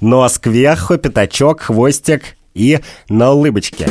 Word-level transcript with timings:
Нос 0.00 0.38
кверху, 0.38 0.98
пятачок, 0.98 1.62
хвостик 1.62 2.36
и 2.54 2.80
на 3.08 3.32
улыбочке. 3.32 3.86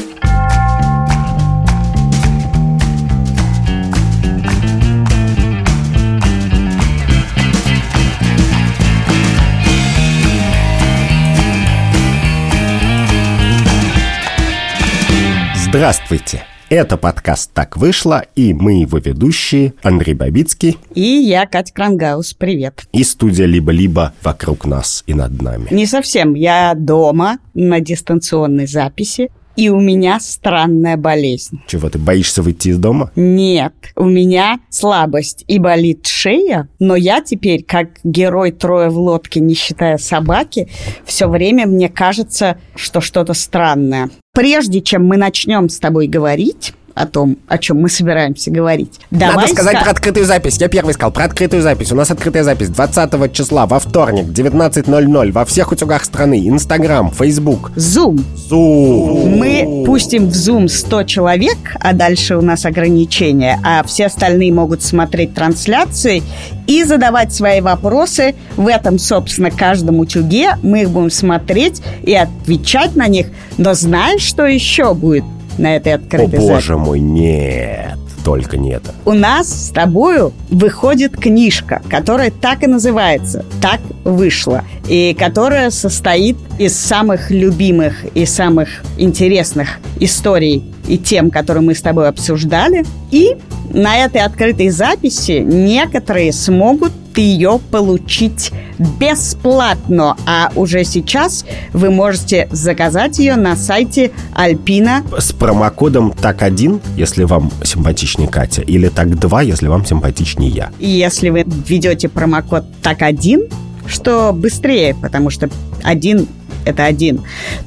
Здравствуйте! 15.67 16.45
Это 16.69 16.97
подкаст 16.97 17.51
«Так 17.53 17.77
вышло», 17.77 18.25
и 18.35 18.51
мы 18.51 18.81
его 18.81 18.97
ведущие 18.97 19.75
Андрей 19.83 20.15
Бабицкий 20.15 20.79
И 20.95 21.01
я, 21.01 21.45
Катя 21.45 21.71
Крангаус. 21.71 22.33
Привет. 22.33 22.87
и 22.91 23.03
студия 23.03 23.45
«Либо-либо» 23.45 24.13
вокруг 24.23 24.65
нас 24.65 25.03
и 25.05 25.13
над 25.13 25.39
нами. 25.39 25.67
Не 25.69 25.85
совсем. 25.85 26.33
Я 26.33 26.73
дома 26.75 27.37
на 27.53 27.79
дистанционной 27.81 28.65
записи, 28.65 29.29
и 29.55 29.69
у 29.69 29.79
меня 29.79 30.19
странная 30.19 30.97
болезнь. 30.97 31.61
Чего, 31.67 31.89
ты 31.89 31.97
боишься 31.97 32.41
выйти 32.41 32.69
из 32.69 32.77
дома? 32.77 33.11
Нет, 33.15 33.73
у 33.95 34.05
меня 34.05 34.59
слабость 34.69 35.43
и 35.47 35.59
болит 35.59 36.07
шея, 36.07 36.67
но 36.79 36.95
я 36.95 37.21
теперь, 37.21 37.63
как 37.63 37.99
герой 38.03 38.51
трое 38.51 38.89
в 38.89 38.97
лодке, 38.97 39.39
не 39.39 39.53
считая 39.53 39.97
собаки, 39.97 40.69
все 41.05 41.27
время 41.27 41.65
мне 41.67 41.89
кажется, 41.89 42.57
что 42.75 43.01
что-то 43.01 43.33
странное. 43.33 44.09
Прежде 44.33 44.81
чем 44.81 45.05
мы 45.05 45.17
начнем 45.17 45.69
с 45.69 45.79
тобой 45.79 46.07
говорить 46.07 46.73
о 46.95 47.05
том, 47.05 47.37
о 47.47 47.57
чем 47.57 47.81
мы 47.81 47.89
собираемся 47.89 48.49
говорить, 48.49 48.99
давай 49.11 49.35
Надо 49.35 49.47
сказать 49.49 49.75
ска- 49.75 49.83
про 49.83 49.91
открытую 49.91 50.25
запись. 50.25 50.57
Я 50.57 50.69
первый 50.69 50.93
сказал 50.93 51.11
про 51.11 51.25
открытую 51.25 51.61
запись. 51.61 51.91
У 51.91 51.95
нас 51.95 52.09
открытая 52.09 52.43
запись 52.43 52.69
20 52.69 53.33
числа 53.33 53.65
во 53.65 53.79
вторник, 53.79 54.25
19.00 54.27 55.31
во 55.31 55.45
всех 55.45 55.73
утюгах 55.73 56.05
страны. 56.05 56.47
Инстаграм, 56.47 57.11
Фейсбук, 57.11 57.71
Zoom. 57.75 58.23
Зум. 58.47 59.37
Мы 59.37 59.83
пустим 59.85 60.29
в 60.29 60.33
Zoom 60.33 60.69
100 60.69 61.03
человек, 61.03 61.57
а 61.81 61.91
дальше 61.91 62.37
у 62.37 62.41
нас 62.41 62.65
ограничения, 62.65 63.59
а 63.63 63.83
все 63.83 64.05
остальные 64.05 64.53
могут 64.53 64.81
смотреть 64.81 65.33
трансляции 65.33 66.23
и 66.65 66.83
задавать 66.85 67.33
свои 67.33 67.59
вопросы 67.59 68.35
в 68.55 68.67
этом, 68.67 68.99
собственно, 68.99 69.51
каждом 69.51 69.99
утюге. 69.99 70.57
Мы 70.63 70.83
их 70.83 70.91
будем 70.91 71.11
смотреть 71.11 71.81
и 72.03 72.13
отвечать 72.13 72.95
на 72.95 73.07
них. 73.07 73.27
Но 73.57 73.73
знаешь, 73.73 74.21
что 74.21 74.45
еще 74.45 74.93
будет 74.93 75.25
на 75.57 75.75
этой 75.75 75.93
О 75.93 75.95
открытой 75.95 76.27
записи? 76.27 76.47
боже 76.47 76.77
мой, 76.77 76.99
нет. 76.99 77.97
Только 78.23 78.57
не 78.57 78.71
это. 78.71 78.91
У 79.05 79.13
нас 79.13 79.67
с 79.67 79.69
тобою 79.69 80.33
выходит 80.49 81.15
книжка, 81.15 81.83
которая 81.91 82.31
так 82.31 82.63
и 82.63 82.67
называется 82.67 83.45
«Так 83.61 83.79
вышло», 84.03 84.63
и 84.87 85.15
которая 85.17 85.69
состоит 85.69 86.35
из 86.57 86.75
самых 86.75 87.29
любимых 87.29 88.03
и 88.15 88.25
самых 88.25 88.83
интересных 88.97 89.77
историй 89.99 90.63
и 90.87 90.97
тем, 90.97 91.29
которые 91.29 91.61
мы 91.61 91.75
с 91.75 91.81
тобой 91.81 92.07
обсуждали. 92.07 92.83
И 93.11 93.37
на 93.71 93.97
этой 93.97 94.21
открытой 94.21 94.69
записи 94.69 95.43
некоторые 95.45 96.33
смогут 96.33 96.93
ее 97.17 97.59
получить 97.71 98.51
бесплатно, 98.99 100.17
а 100.25 100.51
уже 100.55 100.83
сейчас 100.83 101.45
вы 101.73 101.89
можете 101.91 102.47
заказать 102.51 103.19
ее 103.19 103.35
на 103.35 103.55
сайте 103.55 104.11
Альпина 104.33 105.03
С 105.17 105.31
промокодом 105.31 106.11
ТАК1, 106.11 106.81
если 106.97 107.23
вам 107.23 107.51
симпатичнее 107.63 108.27
Катя, 108.27 108.61
или 108.61 108.89
ТАК2, 108.89 109.45
если 109.45 109.67
вам 109.67 109.85
симпатичнее 109.85 110.49
я. 110.49 110.71
И 110.79 110.89
если 110.89 111.29
вы 111.29 111.43
введете 111.45 112.09
промокод 112.09 112.65
так1, 112.81 113.51
что 113.87 114.33
быстрее, 114.33 114.95
потому 114.95 115.29
что 115.29 115.49
один 115.83 116.27
это 116.65 116.85
один, 116.85 117.21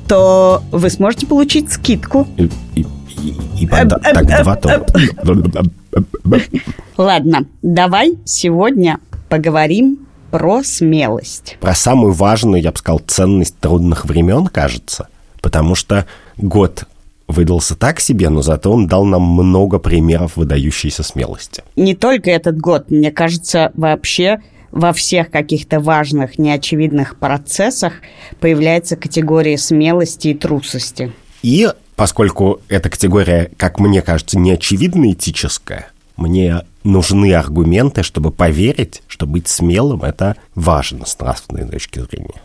то 0.06 0.62
вы 0.72 0.90
сможете 0.90 1.26
получить 1.26 1.72
скидку. 1.72 2.26
И, 2.36 2.50
и, 2.74 2.80
и, 3.22 3.34
и 3.60 3.66
пода- 3.66 4.00
ТАК2 4.02 4.60
то... 4.60 4.86
Ладно, 6.96 7.46
давай 7.62 8.14
сегодня 8.24 8.98
поговорим 9.28 10.06
про 10.30 10.62
смелость. 10.62 11.56
Про 11.60 11.74
самую 11.74 12.12
важную, 12.12 12.62
я 12.62 12.72
бы 12.72 12.78
сказал, 12.78 13.00
ценность 13.00 13.58
трудных 13.58 14.04
времен, 14.04 14.46
кажется. 14.46 15.08
Потому 15.40 15.74
что 15.74 16.06
год 16.36 16.84
выдался 17.26 17.76
так 17.76 18.00
себе, 18.00 18.28
но 18.30 18.42
зато 18.42 18.72
он 18.72 18.86
дал 18.86 19.04
нам 19.04 19.22
много 19.22 19.78
примеров 19.78 20.36
выдающейся 20.36 21.02
смелости. 21.02 21.62
Не 21.76 21.94
только 21.94 22.30
этот 22.30 22.58
год, 22.58 22.90
мне 22.90 23.12
кажется, 23.12 23.70
вообще 23.74 24.40
во 24.70 24.92
всех 24.92 25.30
каких-то 25.30 25.80
важных, 25.80 26.38
неочевидных 26.38 27.18
процессах 27.18 27.94
появляется 28.40 28.96
категория 28.96 29.56
смелости 29.58 30.28
и 30.28 30.34
трусости. 30.34 31.12
И 31.42 31.68
поскольку 31.96 32.60
эта 32.68 32.90
категория, 32.90 33.50
как 33.56 33.78
мне 33.78 34.02
кажется, 34.02 34.38
неочевидно 34.38 35.12
этическая, 35.12 35.88
мне 36.18 36.62
нужны 36.84 37.32
аргументы, 37.32 38.02
чтобы 38.02 38.30
поверить, 38.30 39.02
что 39.06 39.26
быть 39.26 39.48
смелым– 39.48 40.02
это 40.04 40.36
важно 40.54 41.06
с 41.06 41.18
нравственной 41.18 41.66
точки 41.66 42.00
зрения. 42.00 42.42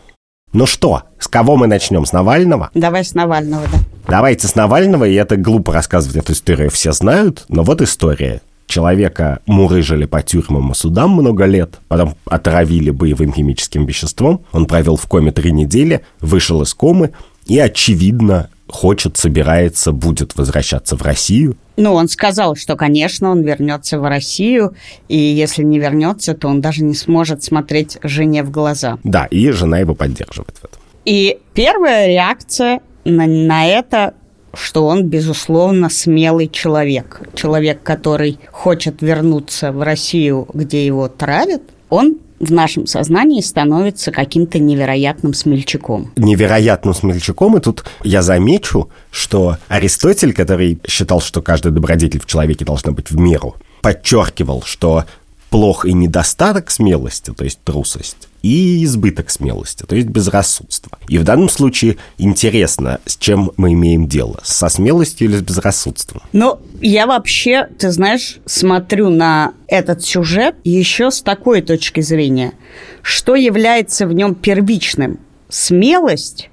Ну 0.52 0.66
что, 0.66 1.02
с 1.18 1.26
кого 1.26 1.56
мы 1.56 1.66
начнем? 1.66 2.06
С 2.06 2.12
Навального? 2.12 2.70
Давай 2.74 3.04
с 3.04 3.14
Навального, 3.14 3.64
да. 3.70 3.78
Давайте 4.06 4.46
с 4.46 4.54
Навального, 4.54 5.04
и 5.04 5.14
это 5.14 5.36
глупо 5.36 5.72
рассказывать 5.72 6.16
эту 6.16 6.32
историю, 6.32 6.70
все 6.70 6.92
знают, 6.92 7.44
но 7.48 7.64
вот 7.64 7.82
история. 7.82 8.40
Человека 8.66 9.40
мурыжили 9.46 10.06
по 10.06 10.22
тюрьмам 10.22 10.72
и 10.72 10.74
судам 10.74 11.10
много 11.10 11.44
лет, 11.44 11.80
потом 11.88 12.14
отравили 12.24 12.90
боевым 12.90 13.34
химическим 13.34 13.84
веществом, 13.84 14.44
он 14.52 14.66
провел 14.66 14.96
в 14.96 15.06
коме 15.06 15.32
три 15.32 15.52
недели, 15.52 16.02
вышел 16.20 16.62
из 16.62 16.72
комы 16.72 17.12
и, 17.46 17.58
очевидно, 17.58 18.48
хочет, 18.68 19.16
собирается, 19.16 19.92
будет 19.92 20.36
возвращаться 20.36 20.96
в 20.96 21.02
Россию. 21.02 21.56
Ну, 21.76 21.92
он 21.94 22.08
сказал, 22.08 22.54
что, 22.54 22.76
конечно, 22.76 23.30
он 23.30 23.42
вернется 23.42 23.98
в 23.98 24.08
Россию, 24.08 24.74
и 25.08 25.18
если 25.18 25.62
не 25.62 25.78
вернется, 25.78 26.34
то 26.34 26.48
он 26.48 26.60
даже 26.60 26.84
не 26.84 26.94
сможет 26.94 27.42
смотреть 27.42 27.98
жене 28.02 28.42
в 28.44 28.50
глаза. 28.50 28.98
Да, 29.02 29.26
и 29.26 29.50
жена 29.50 29.78
его 29.78 29.94
поддерживает 29.94 30.56
в 30.56 30.64
этом. 30.64 30.80
И 31.04 31.38
первая 31.52 32.06
реакция 32.06 32.80
на, 33.04 33.26
на 33.26 33.66
это, 33.66 34.14
что 34.54 34.86
он, 34.86 35.08
безусловно, 35.08 35.90
смелый 35.90 36.48
человек. 36.48 37.20
Человек, 37.34 37.82
который 37.82 38.38
хочет 38.50 39.02
вернуться 39.02 39.72
в 39.72 39.82
Россию, 39.82 40.48
где 40.54 40.86
его 40.86 41.08
травят, 41.08 41.62
он 41.90 42.18
в 42.40 42.52
нашем 42.52 42.86
сознании 42.86 43.40
становится 43.40 44.10
каким-то 44.10 44.58
невероятным 44.58 45.34
смельчаком. 45.34 46.10
невероятным 46.16 46.94
смельчаком, 46.94 47.56
и 47.56 47.60
тут 47.60 47.84
я 48.02 48.22
замечу, 48.22 48.88
что 49.10 49.58
Аристотель, 49.68 50.32
который 50.32 50.78
считал, 50.86 51.20
что 51.20 51.42
каждый 51.42 51.72
добродетель 51.72 52.20
в 52.20 52.26
человеке 52.26 52.64
должна 52.64 52.92
быть 52.92 53.10
в 53.10 53.18
меру, 53.18 53.56
подчеркивал, 53.82 54.62
что 54.64 55.04
плох 55.54 55.84
и 55.84 55.92
недостаток 55.92 56.68
смелости, 56.68 57.30
то 57.30 57.44
есть 57.44 57.60
трусость, 57.62 58.26
и 58.42 58.82
избыток 58.82 59.30
смелости, 59.30 59.84
то 59.84 59.94
есть 59.94 60.08
безрассудство. 60.08 60.98
И 61.06 61.16
в 61.16 61.22
данном 61.22 61.48
случае 61.48 61.96
интересно, 62.18 62.98
с 63.06 63.16
чем 63.16 63.52
мы 63.56 63.74
имеем 63.74 64.08
дело, 64.08 64.40
со 64.42 64.68
смелостью 64.68 65.28
или 65.28 65.36
с 65.36 65.42
безрассудством. 65.42 66.22
Ну, 66.32 66.58
я 66.80 67.06
вообще, 67.06 67.68
ты 67.78 67.92
знаешь, 67.92 68.38
смотрю 68.46 69.10
на 69.10 69.52
этот 69.68 70.02
сюжет 70.02 70.56
еще 70.64 71.12
с 71.12 71.22
такой 71.22 71.62
точки 71.62 72.00
зрения. 72.00 72.54
Что 73.02 73.36
является 73.36 74.08
в 74.08 74.12
нем 74.12 74.34
первичным? 74.34 75.20
Смелость 75.48 76.50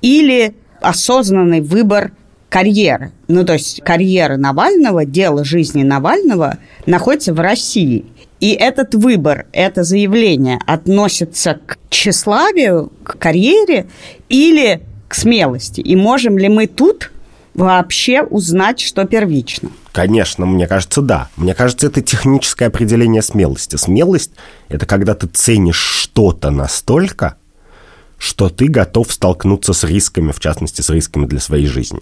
или 0.00 0.54
осознанный 0.80 1.60
выбор 1.60 2.12
карьеры? 2.48 3.10
Ну, 3.26 3.44
то 3.44 3.54
есть 3.54 3.82
карьера 3.82 4.36
Навального, 4.36 5.04
дело 5.04 5.44
жизни 5.44 5.82
Навального 5.82 6.58
находится 6.86 7.34
в 7.34 7.40
России. 7.40 8.04
И 8.40 8.52
этот 8.52 8.94
выбор, 8.94 9.46
это 9.52 9.82
заявление 9.82 10.58
относится 10.66 11.58
к 11.66 11.78
тщеславию, 11.90 12.92
к 13.02 13.18
карьере 13.18 13.86
или 14.28 14.82
к 15.08 15.14
смелости? 15.14 15.80
И 15.80 15.96
можем 15.96 16.38
ли 16.38 16.48
мы 16.48 16.66
тут 16.66 17.10
вообще 17.54 18.22
узнать, 18.22 18.80
что 18.80 19.04
первично? 19.04 19.70
Конечно, 19.92 20.46
мне 20.46 20.68
кажется, 20.68 21.02
да. 21.02 21.28
Мне 21.36 21.54
кажется, 21.54 21.88
это 21.88 22.00
техническое 22.00 22.66
определение 22.66 23.22
смелости. 23.22 23.74
Смелость– 23.76 24.30
это 24.68 24.86
когда 24.86 25.14
ты 25.14 25.26
ценишь 25.26 25.80
что-то 25.80 26.50
настолько, 26.50 27.36
что 28.16 28.48
ты 28.48 28.68
готов 28.68 29.12
столкнуться 29.12 29.72
с 29.72 29.82
рисками, 29.82 30.30
в 30.30 30.38
частности, 30.38 30.82
с 30.82 30.90
рисками 30.90 31.26
для 31.26 31.40
своей 31.40 31.66
жизни. 31.66 32.00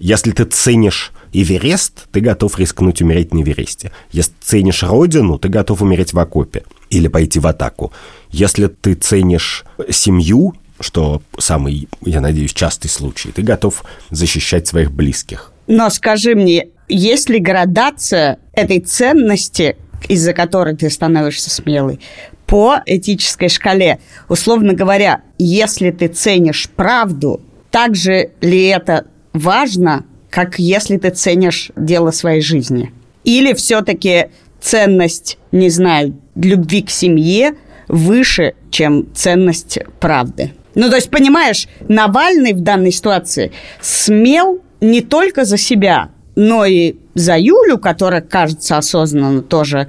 Если 0.00 0.32
ты 0.32 0.44
ценишь 0.44 1.12
Эверест, 1.34 2.08
ты 2.10 2.20
готов 2.20 2.58
рискнуть 2.58 3.02
умереть 3.02 3.34
на 3.34 3.42
Эвересте. 3.42 3.92
Если 4.10 4.32
ценишь 4.40 4.82
Родину, 4.82 5.38
ты 5.38 5.48
готов 5.48 5.82
умереть 5.82 6.14
в 6.14 6.18
окопе 6.18 6.64
или 6.88 7.06
пойти 7.06 7.38
в 7.38 7.46
атаку. 7.46 7.92
Если 8.30 8.66
ты 8.68 8.94
ценишь 8.94 9.64
семью, 9.90 10.54
что 10.80 11.20
самый, 11.38 11.86
я 12.00 12.22
надеюсь, 12.22 12.54
частый 12.54 12.90
случай, 12.90 13.30
ты 13.30 13.42
готов 13.42 13.84
защищать 14.10 14.66
своих 14.66 14.90
близких. 14.90 15.52
Но 15.66 15.90
скажи 15.90 16.34
мне, 16.34 16.68
есть 16.88 17.28
ли 17.28 17.38
градация 17.38 18.38
этой 18.54 18.80
ценности, 18.80 19.76
из-за 20.08 20.32
которой 20.32 20.74
ты 20.76 20.88
становишься 20.88 21.50
смелый, 21.50 22.00
по 22.46 22.78
этической 22.86 23.50
шкале. 23.50 24.00
Условно 24.28 24.72
говоря, 24.72 25.20
если 25.38 25.90
ты 25.90 26.08
ценишь 26.08 26.70
правду, 26.74 27.42
так 27.70 27.94
же 27.94 28.30
ли 28.40 28.64
это 28.64 29.06
важно, 29.32 30.04
как 30.30 30.58
если 30.58 30.96
ты 30.96 31.10
ценишь 31.10 31.70
дело 31.76 32.10
своей 32.10 32.40
жизни? 32.40 32.92
Или 33.24 33.52
все-таки 33.52 34.30
ценность, 34.60 35.38
не 35.52 35.70
знаю, 35.70 36.16
любви 36.34 36.82
к 36.82 36.90
семье 36.90 37.54
выше, 37.88 38.54
чем 38.70 39.06
ценность 39.14 39.78
правды? 39.98 40.52
Ну, 40.74 40.88
то 40.88 40.96
есть, 40.96 41.10
понимаешь, 41.10 41.68
Навальный 41.88 42.52
в 42.52 42.60
данной 42.60 42.92
ситуации 42.92 43.52
смел 43.80 44.60
не 44.80 45.00
только 45.00 45.44
за 45.44 45.56
себя, 45.56 46.10
но 46.36 46.64
и 46.64 46.96
за 47.14 47.36
Юлю, 47.36 47.78
которая, 47.78 48.20
кажется, 48.20 48.78
осознанно 48.78 49.42
тоже 49.42 49.88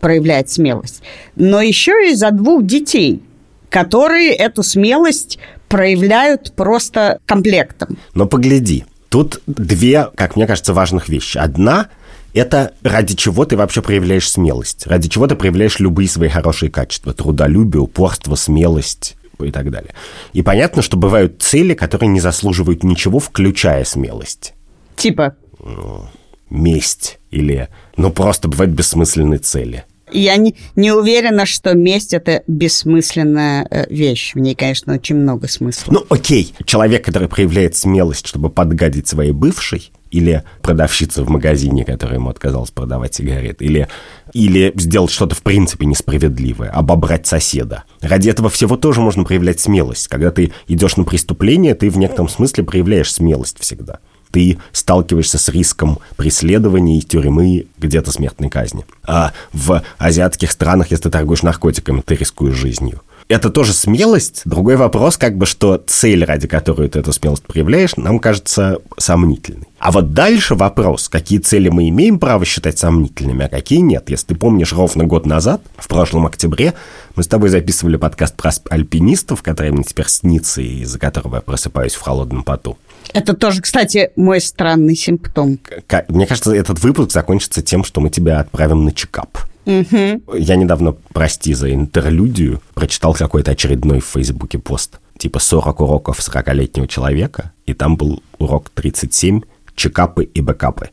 проявляет 0.00 0.48
смелость, 0.48 1.02
но 1.36 1.60
еще 1.60 2.10
и 2.10 2.14
за 2.14 2.30
двух 2.30 2.64
детей, 2.64 3.22
которые 3.68 4.32
эту 4.32 4.62
смелость 4.62 5.38
проявляют 5.70 6.52
просто 6.56 7.20
комплектом. 7.24 7.96
Но 8.12 8.26
погляди, 8.26 8.84
тут 9.08 9.40
две, 9.46 10.10
как 10.16 10.36
мне 10.36 10.46
кажется, 10.46 10.74
важных 10.74 11.08
вещи. 11.08 11.38
Одна– 11.38 11.88
это 12.34 12.74
ради 12.82 13.14
чего 13.14 13.46
ты 13.46 13.56
вообще 13.56 13.80
проявляешь 13.80 14.28
смелость, 14.28 14.86
ради 14.86 15.08
чего 15.08 15.28
ты 15.28 15.36
проявляешь 15.36 15.78
любые 15.78 16.08
свои 16.08 16.28
хорошие 16.28 16.70
качества, 16.70 17.14
трудолюбие, 17.14 17.80
упорство, 17.80 18.34
смелость, 18.34 19.16
и 19.42 19.50
так 19.50 19.70
далее. 19.70 19.94
И 20.32 20.42
понятно, 20.42 20.82
что 20.82 20.98
бывают 20.98 21.40
цели, 21.40 21.72
которые 21.72 22.10
не 22.10 22.20
заслуживают 22.20 22.82
ничего, 22.82 23.20
включая 23.20 23.84
смелость. 23.84 24.52
Типа? 24.96 25.36
Ну, 25.64 26.04
месть 26.50 27.20
или, 27.30 27.68
ну, 27.96 28.10
просто 28.10 28.48
бывают 28.48 28.72
бессмысленные 28.72 29.38
цели. 29.38 29.84
Я 30.12 30.36
не, 30.36 30.56
не 30.76 30.92
уверена, 30.92 31.46
что 31.46 31.74
месть– 31.74 32.14
это 32.14 32.42
бессмысленная 32.46 33.66
э, 33.70 33.86
вещь. 33.92 34.34
В 34.34 34.38
ней, 34.38 34.54
конечно, 34.54 34.94
очень 34.94 35.16
много 35.16 35.48
смысла. 35.48 35.92
Ну, 35.92 36.04
окей. 36.08 36.54
Человек, 36.64 37.04
который 37.04 37.28
проявляет 37.28 37.76
смелость, 37.76 38.26
чтобы 38.26 38.50
подгадить 38.50 39.08
своей 39.08 39.32
бывшей, 39.32 39.92
или 40.10 40.42
продавщица 40.62 41.24
в 41.24 41.30
магазине, 41.30 41.84
которая 41.84 42.18
ему 42.18 42.30
отказалась 42.30 42.70
продавать 42.70 43.14
сигареты, 43.14 43.64
или, 43.64 43.88
или 44.32 44.72
сделать 44.76 45.10
что-то 45.10 45.34
в 45.34 45.42
принципе 45.42 45.86
несправедливое, 45.86 46.70
обобрать 46.70 47.26
соседа. 47.26 47.84
Ради 48.00 48.28
этого 48.28 48.50
всего 48.50 48.76
тоже 48.76 49.00
можно 49.00 49.24
проявлять 49.24 49.60
смелость. 49.60 50.08
Когда 50.08 50.30
ты 50.30 50.52
идешь 50.68 50.96
на 50.96 51.04
преступление, 51.04 51.74
ты 51.74 51.90
в 51.90 51.98
некотором 51.98 52.28
смысле 52.28 52.64
проявляешь 52.64 53.12
смелость 53.12 53.58
всегда. 53.60 54.00
Ты 54.30 54.58
сталкиваешься 54.72 55.38
с 55.38 55.48
риском 55.48 55.98
преследования 56.16 56.98
и 56.98 57.02
тюрьмы, 57.02 57.66
где-то 57.78 58.12
смертной 58.12 58.48
казни. 58.48 58.84
А 59.04 59.32
в 59.52 59.82
азиатских 59.98 60.50
странах, 60.50 60.90
если 60.90 61.04
ты 61.04 61.10
торгуешь 61.10 61.42
наркотиками, 61.42 62.00
ты 62.00 62.14
рискуешь 62.14 62.56
жизнью 62.56 63.02
это 63.30 63.48
тоже 63.48 63.72
смелость. 63.72 64.42
Другой 64.44 64.74
вопрос, 64.74 65.16
как 65.16 65.36
бы, 65.38 65.46
что 65.46 65.80
цель, 65.86 66.24
ради 66.24 66.48
которой 66.48 66.88
ты 66.88 66.98
эту 66.98 67.12
смелость 67.12 67.44
проявляешь, 67.44 67.96
нам 67.96 68.18
кажется 68.18 68.80
сомнительной. 68.98 69.68
А 69.78 69.92
вот 69.92 70.12
дальше 70.12 70.56
вопрос, 70.56 71.08
какие 71.08 71.38
цели 71.38 71.68
мы 71.68 71.88
имеем 71.88 72.18
право 72.18 72.44
считать 72.44 72.78
сомнительными, 72.78 73.44
а 73.44 73.48
какие 73.48 73.78
нет. 73.78 74.10
Если 74.10 74.26
ты 74.26 74.34
помнишь, 74.34 74.72
ровно 74.72 75.04
год 75.04 75.26
назад, 75.26 75.62
в 75.76 75.86
прошлом 75.86 76.26
октябре, 76.26 76.74
мы 77.14 77.22
с 77.22 77.28
тобой 77.28 77.50
записывали 77.50 77.96
подкаст 77.96 78.34
про 78.34 78.50
альпинистов, 78.68 79.42
который 79.42 79.70
мне 79.70 79.84
теперь 79.84 80.08
снится, 80.08 80.60
и 80.60 80.80
из-за 80.80 80.98
которого 80.98 81.36
я 81.36 81.40
просыпаюсь 81.40 81.94
в 81.94 82.00
холодном 82.00 82.42
поту. 82.42 82.78
Это 83.14 83.34
тоже, 83.34 83.62
кстати, 83.62 84.10
мой 84.16 84.40
странный 84.40 84.96
симптом. 84.96 85.60
Мне 86.08 86.26
кажется, 86.26 86.52
этот 86.52 86.80
выпуск 86.80 87.12
закончится 87.12 87.62
тем, 87.62 87.84
что 87.84 88.00
мы 88.00 88.10
тебя 88.10 88.40
отправим 88.40 88.84
на 88.84 88.92
чекап. 88.92 89.38
Угу. 89.66 90.36
Я 90.36 90.56
недавно, 90.56 90.96
прости 91.12 91.54
за 91.54 91.72
интерлюдию, 91.74 92.60
прочитал 92.74 93.14
какой-то 93.14 93.52
очередной 93.52 94.00
в 94.00 94.06
Фейсбуке 94.06 94.58
пост. 94.58 95.00
Типа 95.18 95.38
40 95.38 95.80
уроков 95.80 96.18
40-летнего 96.18 96.88
человека, 96.88 97.52
и 97.66 97.74
там 97.74 97.96
был 97.96 98.22
урок 98.38 98.70
37 98.70 99.42
«Чекапы 99.76 100.24
и 100.24 100.40
бэкапы». 100.40 100.90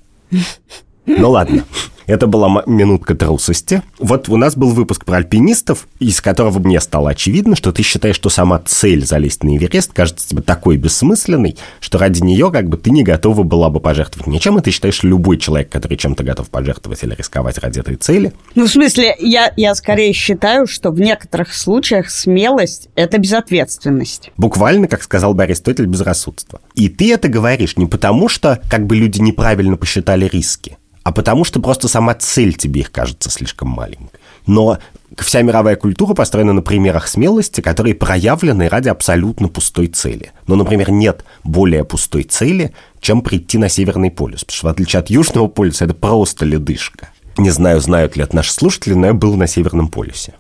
Ну 1.06 1.32
ладно. 1.32 1.64
Это 2.08 2.26
была 2.26 2.64
минутка 2.66 3.16
трусости. 3.16 3.84
Вот 4.00 4.30
у 4.30 4.38
нас 4.38 4.56
был 4.56 4.70
выпуск 4.70 5.04
про 5.04 5.18
альпинистов, 5.18 5.90
из 6.00 6.22
которого 6.22 6.60
мне 6.60 6.80
стало 6.80 7.10
очевидно, 7.10 7.58
что 7.58 7.74
ты 7.74 7.84
считаешь, 7.84 8.16
что 8.16 8.30
сама 8.30 8.60
цель 8.60 9.06
залезть 9.06 9.44
на 9.44 9.58
Эверест 9.58 9.92
кажется 9.92 10.28
тебе 10.28 10.42
такой 10.42 10.78
бессмысленной, 10.78 11.58
что 11.82 11.98
ради 11.98 12.22
нее 12.22 12.50
как 12.50 12.70
бы 12.70 12.78
ты 12.78 12.92
не 12.92 13.04
готова 13.04 13.44
была 13.44 13.70
бы 13.70 13.82
пожертвовать 13.82 14.28
ничем, 14.28 14.58
и 14.58 14.62
ты 14.62 14.72
считаешь, 14.72 14.96
что 14.96 15.08
любой 15.08 15.38
человек, 15.38 15.70
который 15.70 15.98
чем-то 15.98 16.24
готов 16.24 16.50
пожертвовать 16.50 17.04
или 17.04 17.14
рисковать 17.14 17.58
ради 17.58 17.82
этой 17.82 17.98
цели... 17.98 18.32
Ну, 18.56 18.66
в 18.66 18.70
смысле, 18.70 19.14
я, 19.20 19.52
я 19.58 19.76
скорее 19.76 20.14
считаю, 20.14 20.66
что 20.66 20.92
в 20.92 21.02
некоторых 21.02 21.54
случаях 21.54 22.10
смелость– 22.10 22.88
это 22.96 23.18
безответственность. 23.18 24.32
Буквально, 24.38 24.88
как 24.88 25.04
сказал 25.04 25.34
бы 25.34 25.44
Аристотель, 25.44 25.88
безрассудство. 25.88 26.62
И 26.74 26.88
ты 26.88 27.14
это 27.14 27.28
говоришь 27.28 27.76
не 27.76 27.86
потому, 27.86 28.30
что 28.30 28.62
как 28.70 28.88
бы 28.88 28.96
люди 28.96 29.20
неправильно 29.20 29.76
посчитали 29.76 30.30
риски, 30.32 30.78
а 31.08 31.14
потому 31.14 31.46
что 31.46 31.62
просто 31.62 31.88
сама 31.88 32.16
цель 32.16 32.54
тебе 32.54 32.82
их 32.82 32.92
кажется 32.92 33.30
слишком 33.30 33.70
маленькой. 33.70 34.20
Но 34.46 34.78
вся 35.18 35.42
мировая 35.42 35.78
культура 35.78 36.14
построена 36.14 36.52
на 36.52 36.62
примерах 36.62 37.08
смелости, 37.08 37.62
которые 37.62 37.96
проявлены 37.96 38.68
ради 38.68 38.90
абсолютно 38.90 39.48
пустой 39.48 39.88
цели. 39.88 40.34
Но, 40.48 40.58
например, 40.58 40.92
нет 40.92 41.24
более 41.46 41.86
пустой 41.86 42.24
цели, 42.24 42.74
чем 43.00 43.22
прийти 43.22 43.58
на 43.58 43.70
Северный 43.70 44.12
полюс. 44.12 44.44
Потому 44.44 44.58
что, 44.58 44.68
в 44.68 44.70
отличие 44.70 45.00
от 45.00 45.10
Южного 45.10 45.48
полюса, 45.48 45.86
это 45.86 45.94
просто 45.94 46.44
ледышка. 46.44 47.08
Не 47.38 47.52
знаю, 47.52 47.80
знают 47.80 48.18
ли 48.18 48.24
это 48.24 48.36
наши 48.36 48.52
слушатели, 48.52 48.94
но 48.94 49.08
я 49.08 49.14
был 49.14 49.38
на 49.38 49.48
Северном 49.48 49.88
полюсе. 49.88 50.34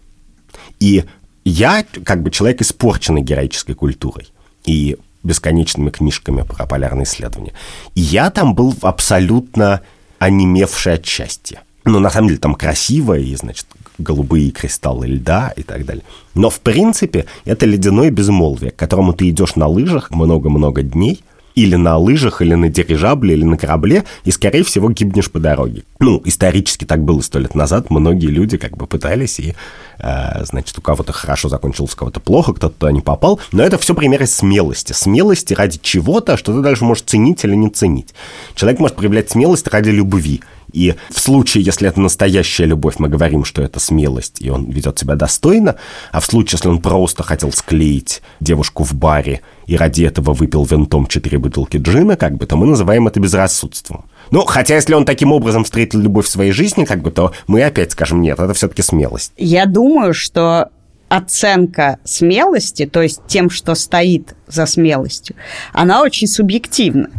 И 0.81 1.05
я, 1.45 1.85
как 2.03 2.23
бы, 2.23 2.29
человек, 2.29 2.61
испорченный 2.61 3.21
героической 3.21 3.73
культурой. 3.73 4.27
И 4.65 4.97
бесконечными 5.23 5.91
книжками 5.91 6.41
про 6.41 6.65
полярные 6.65 7.05
исследования. 7.05 7.53
И 7.95 8.01
я 8.01 8.31
там 8.31 8.53
был 8.53 8.75
абсолютно 8.81 9.81
онемевший 10.19 10.93
от 10.93 11.05
счастья. 11.05 11.61
Ну, 11.85 11.99
на 11.99 12.09
самом 12.09 12.27
деле, 12.27 12.39
там 12.39 12.55
красиво, 12.55 13.17
и, 13.17 13.35
значит, 13.35 13.65
голубые 13.97 14.51
кристаллы 14.51 15.07
льда 15.07 15.53
и 15.55 15.63
так 15.63 15.85
далее. 15.85 16.03
Но, 16.33 16.49
в 16.49 16.59
принципе, 16.59 17.25
это 17.45 17.65
ледяное 17.65 18.11
безмолвие, 18.11 18.71
к 18.71 18.75
которому 18.75 19.13
ты 19.13 19.29
идешь 19.29 19.55
на 19.55 19.67
лыжах 19.67 20.11
много-много 20.11 20.81
дней, 20.81 21.23
или 21.57 21.75
на 21.75 21.97
лыжах, 21.97 22.43
или 22.43 22.53
на 22.53 22.69
дирижабле, 22.69 23.33
или 23.33 23.43
на 23.43 23.57
корабле, 23.57 24.03
и, 24.25 24.31
скорее 24.31 24.63
всего, 24.63 24.91
гибнешь 24.91 25.31
по 25.31 25.39
дороге. 25.39 25.85
Ну, 25.99 26.21
исторически 26.23 26.85
так 26.85 27.03
было 27.03 27.19
сто 27.21 27.39
лет 27.39 27.55
назад. 27.55 27.89
Многие 27.89 28.27
люди 28.27 28.57
как 28.57 28.77
бы 28.77 28.85
пытались, 28.85 29.39
и, 29.39 29.55
э, 29.97 30.45
значит, 30.45 30.77
у 30.77 30.81
кого-то 30.81 31.13
хорошо 31.13 31.49
закончилось, 31.49 31.93
у 31.95 31.97
кого-то 31.97 32.19
плохо, 32.19 32.53
кто-то 32.53 32.75
туда 32.75 32.91
не 32.91 33.01
попал. 33.01 33.39
Но 33.51 33.63
это 33.63 33.79
все 33.79 33.95
примеры 33.95 34.27
смелости. 34.27 34.93
Смелости 34.93 35.55
ради 35.55 35.79
чего-то, 35.81 36.37
что 36.37 36.53
ты 36.53 36.61
даже 36.61 36.85
можешь 36.85 37.05
ценить 37.05 37.43
или 37.43 37.55
не 37.55 37.71
ценить. 37.71 38.13
Человек 38.53 38.79
может 38.79 38.95
проявлять 38.95 39.31
смелость 39.31 39.67
ради 39.67 39.89
любви. 39.89 40.41
И 40.71 40.95
в 41.09 41.19
случае, 41.19 41.63
если 41.63 41.87
это 41.87 41.99
настоящая 41.99 42.65
любовь, 42.65 42.95
мы 42.99 43.09
говорим, 43.09 43.45
что 43.45 43.61
это 43.61 43.79
смелость, 43.79 44.41
и 44.41 44.49
он 44.49 44.69
ведет 44.69 44.99
себя 44.99 45.15
достойно, 45.15 45.75
а 46.11 46.19
в 46.19 46.25
случае, 46.25 46.57
если 46.57 46.69
он 46.69 46.81
просто 46.81 47.23
хотел 47.23 47.51
склеить 47.51 48.21
девушку 48.39 48.83
в 48.83 48.93
баре 48.93 49.41
и 49.65 49.75
ради 49.75 50.03
этого 50.03 50.33
выпил 50.33 50.65
винтом 50.65 51.07
четыре 51.07 51.37
бутылки 51.37 51.77
джина, 51.77 52.15
как 52.15 52.37
бы, 52.37 52.45
то 52.45 52.55
мы 52.55 52.65
называем 52.65 53.07
это 53.07 53.19
безрассудством. 53.19 54.05
Ну, 54.31 54.41
хотя 54.45 54.75
если 54.75 54.93
он 54.93 55.05
таким 55.05 55.31
образом 55.31 55.63
встретил 55.63 55.99
любовь 55.99 56.25
в 56.25 56.29
своей 56.29 56.51
жизни, 56.51 56.85
как 56.85 57.01
бы, 57.01 57.11
то 57.11 57.33
мы 57.47 57.63
опять 57.63 57.91
скажем, 57.91 58.21
нет, 58.21 58.39
это 58.39 58.53
все-таки 58.53 58.81
смелость. 58.81 59.31
Я 59.37 59.65
думаю, 59.65 60.13
что 60.13 60.69
оценка 61.09 61.99
смелости, 62.03 62.85
то 62.85 63.01
есть 63.01 63.21
тем, 63.27 63.49
что 63.49 63.75
стоит 63.75 64.35
за 64.47 64.65
смелостью, 64.65 65.35
она 65.73 66.01
очень 66.01 66.27
субъективна 66.27 67.09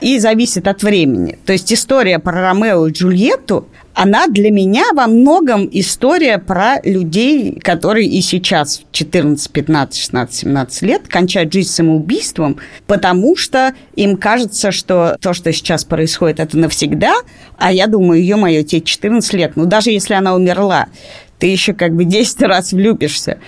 и 0.00 0.18
зависит 0.18 0.68
от 0.68 0.82
времени. 0.82 1.38
То 1.44 1.52
есть 1.52 1.72
история 1.72 2.18
про 2.18 2.40
Ромео 2.40 2.86
и 2.86 2.92
Джульетту, 2.92 3.68
она 3.94 4.28
для 4.28 4.52
меня 4.52 4.84
во 4.94 5.08
многом 5.08 5.68
история 5.72 6.38
про 6.38 6.80
людей, 6.84 7.58
которые 7.58 8.06
и 8.06 8.20
сейчас 8.20 8.78
в 8.78 8.92
14, 8.92 9.50
15, 9.50 10.00
16, 10.00 10.34
17 10.36 10.82
лет 10.82 11.08
кончают 11.08 11.52
жизнь 11.52 11.70
самоубийством, 11.70 12.58
потому 12.86 13.34
что 13.36 13.74
им 13.96 14.16
кажется, 14.16 14.70
что 14.70 15.16
то, 15.20 15.34
что 15.34 15.52
сейчас 15.52 15.84
происходит, 15.84 16.38
это 16.38 16.56
навсегда, 16.56 17.12
а 17.56 17.72
я 17.72 17.88
думаю, 17.88 18.20
ее 18.20 18.36
мое 18.36 18.62
тебе 18.62 18.82
14 18.82 19.32
лет, 19.32 19.56
ну 19.56 19.66
даже 19.66 19.90
если 19.90 20.14
она 20.14 20.36
умерла, 20.36 20.86
ты 21.38 21.46
еще 21.46 21.72
как 21.72 21.94
бы 21.94 22.04
10 22.04 22.42
раз 22.42 22.72
влюбишься. 22.72 23.38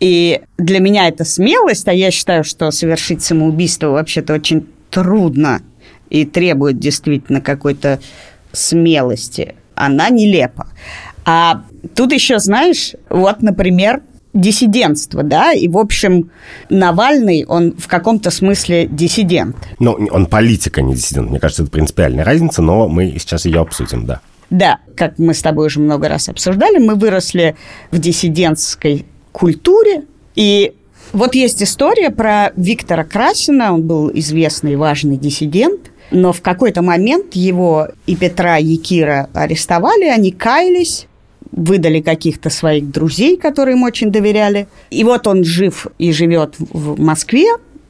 И 0.00 0.40
для 0.58 0.80
меня 0.80 1.08
это 1.08 1.24
смелость, 1.24 1.88
а 1.88 1.92
я 1.92 2.10
считаю, 2.10 2.44
что 2.44 2.70
совершить 2.70 3.22
самоубийство 3.22 3.88
вообще-то 3.88 4.34
очень 4.34 4.66
трудно 4.90 5.62
и 6.08 6.24
требует 6.24 6.78
действительно 6.78 7.40
какой-то 7.40 8.00
смелости. 8.52 9.54
Она 9.74 10.08
нелепа. 10.08 10.68
А 11.24 11.62
тут 11.94 12.12
еще, 12.12 12.38
знаешь, 12.38 12.94
вот, 13.10 13.42
например, 13.42 14.02
диссидентство, 14.34 15.22
да, 15.22 15.52
и, 15.52 15.68
в 15.68 15.78
общем, 15.78 16.30
Навальный, 16.70 17.44
он 17.46 17.74
в 17.76 17.88
каком-то 17.88 18.30
смысле 18.30 18.86
диссидент. 18.86 19.56
Ну, 19.78 19.92
он 20.10 20.26
политика, 20.26 20.82
не 20.82 20.94
диссидент. 20.94 21.30
Мне 21.30 21.40
кажется, 21.40 21.62
это 21.62 21.72
принципиальная 21.72 22.24
разница, 22.24 22.62
но 22.62 22.88
мы 22.88 23.16
сейчас 23.18 23.46
ее 23.46 23.60
обсудим, 23.60 24.06
да. 24.06 24.20
Да, 24.50 24.78
как 24.96 25.18
мы 25.18 25.34
с 25.34 25.42
тобой 25.42 25.66
уже 25.66 25.80
много 25.80 26.08
раз 26.08 26.28
обсуждали, 26.28 26.78
мы 26.78 26.94
выросли 26.94 27.54
в 27.90 27.98
диссидентской 27.98 29.04
культуре, 29.32 30.04
и 30.34 30.72
вот 31.12 31.34
есть 31.34 31.62
история 31.62 32.10
про 32.10 32.52
Виктора 32.56 33.04
Красина, 33.04 33.74
он 33.74 33.82
был 33.82 34.10
известный 34.14 34.72
и 34.72 34.76
важный 34.76 35.16
диссидент, 35.16 35.90
но 36.10 36.32
в 36.32 36.40
какой-то 36.40 36.82
момент 36.82 37.34
его 37.34 37.88
и 38.06 38.16
Петра, 38.16 38.58
и 38.58 38.76
Кира 38.76 39.28
арестовали, 39.34 40.04
они 40.04 40.32
каялись, 40.32 41.06
выдали 41.50 42.00
каких-то 42.00 42.50
своих 42.50 42.90
друзей, 42.90 43.36
которые 43.36 43.76
им 43.76 43.82
очень 43.82 44.10
доверяли. 44.10 44.68
И 44.90 45.04
вот 45.04 45.26
он 45.26 45.44
жив 45.44 45.86
и 45.98 46.12
живет 46.12 46.54
в 46.58 47.00
Москве, 47.00 47.48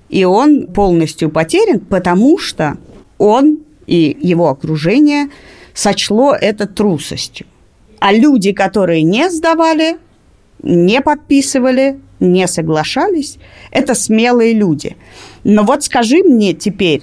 и 0.09 0.25
он 0.25 0.67
полностью 0.67 1.31
потерян, 1.31 1.81
потому 1.81 2.39
что 2.39 2.79
он 3.19 3.59
и 3.87 4.17
его 4.21 4.49
окружение 4.49 5.29
сочло 5.79 6.35
это 6.35 6.67
трусостью. 6.67 7.47
А 8.01 8.13
люди, 8.13 8.53
которые 8.53 9.03
не 9.05 9.31
сдавали, 9.31 9.99
не 10.61 11.01
подписывали, 11.01 12.01
не 12.19 12.49
соглашались, 12.49 13.39
это 13.71 13.95
смелые 13.95 14.55
люди. 14.55 14.97
Но 15.45 15.63
вот 15.63 15.85
скажи 15.85 16.17
мне 16.25 16.53
теперь, 16.53 17.03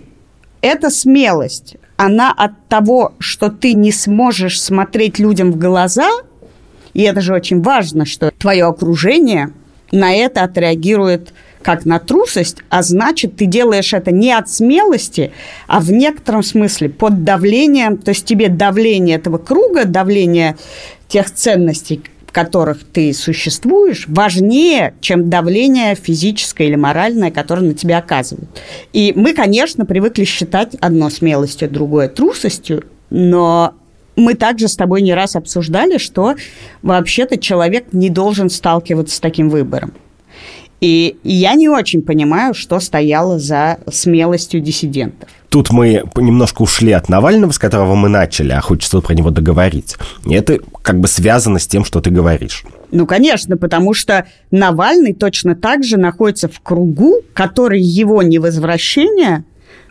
эта 0.60 0.90
смелость, 0.90 1.78
она 1.96 2.34
от 2.34 2.68
того, 2.68 3.14
что 3.20 3.50
ты 3.50 3.74
не 3.74 3.94
сможешь 3.94 4.62
смотреть 4.62 5.20
людям 5.20 5.54
в 5.54 5.58
глаза, 5.58 6.10
и 6.94 7.04
это 7.04 7.22
же 7.22 7.34
очень 7.34 7.62
важно, 7.62 8.06
что 8.06 8.32
твое 8.32 8.66
окружение 8.66 9.54
на 9.92 10.14
это 10.14 10.44
отреагирует 10.44 11.34
как 11.62 11.86
на 11.86 11.98
трусость, 11.98 12.58
а 12.70 12.84
значит, 12.84 13.38
ты 13.38 13.48
делаешь 13.48 13.94
это 13.94 14.12
не 14.12 14.32
от 14.32 14.50
смелости, 14.50 15.32
а 15.68 15.80
в 15.80 15.92
некотором 15.92 16.44
смысле 16.44 16.90
под 16.90 17.24
давлением, 17.24 17.98
то 17.98 18.10
есть 18.10 18.26
тебе 18.26 18.50
давление 18.50 19.16
этого 19.16 19.40
круга, 19.40 19.86
давление 19.86 20.58
тех 21.08 21.32
ценностей, 21.32 22.04
в 22.28 22.32
которых 22.32 22.84
ты 22.84 23.14
существуешь, 23.14 24.06
важнее, 24.08 24.94
чем 25.02 25.28
давление 25.28 25.96
физическое 25.96 26.68
или 26.68 26.76
моральное, 26.76 27.32
которое 27.32 27.62
на 27.62 27.74
тебя 27.74 27.98
оказывают. 27.98 28.50
И 28.94 29.14
мы, 29.16 29.34
конечно, 29.34 29.88
привыкли 29.88 30.24
считать 30.24 30.76
одно 30.82 31.10
смелостью, 31.10 31.68
другое 31.68 32.10
трусостью, 32.10 32.84
но 33.10 33.74
мы 34.16 34.34
также 34.34 34.68
с 34.68 34.76
тобой 34.76 35.02
не 35.02 35.14
раз 35.14 35.36
обсуждали, 35.36 35.98
что 35.98 36.36
вообще-то 36.82 37.38
человек 37.38 37.88
не 37.92 38.10
должен 38.10 38.50
сталкиваться 38.50 39.16
с 39.16 39.20
таким 39.20 39.50
выбором. 39.50 39.94
И 40.82 41.18
я 41.24 41.56
не 41.56 41.70
очень 41.70 42.02
понимаю, 42.02 42.54
что 42.54 42.80
стояло 42.80 43.40
за 43.40 43.80
смелостью 43.90 44.60
диссидентов. 44.60 45.30
Тут 45.50 45.72
мы 45.72 46.04
немножко 46.16 46.64
ушли 46.64 46.92
от 46.92 47.08
Навального, 47.08 47.52
с 47.52 47.58
которого 47.58 47.96
мы 47.96 48.10
начали, 48.10 48.52
а 48.52 48.60
хочется 48.60 49.00
про 49.00 49.14
него 49.14 49.30
договорить. 49.30 49.96
И 50.26 50.34
это 50.34 50.60
как 50.82 51.00
бы 51.00 51.08
связано 51.08 51.60
с 51.60 51.68
тем, 51.68 51.86
что 51.86 52.02
ты 52.02 52.10
говоришь. 52.10 52.66
Ну, 52.92 53.08
конечно, 53.08 53.56
потому 53.56 53.94
что 53.94 54.28
Навальный 54.52 55.14
точно 55.14 55.56
так 55.56 55.84
же 55.84 55.98
находится 55.98 56.50
в 56.50 56.60
кругу, 56.60 57.22
который 57.34 57.82
его 57.82 58.22
невозвращение 58.22 59.46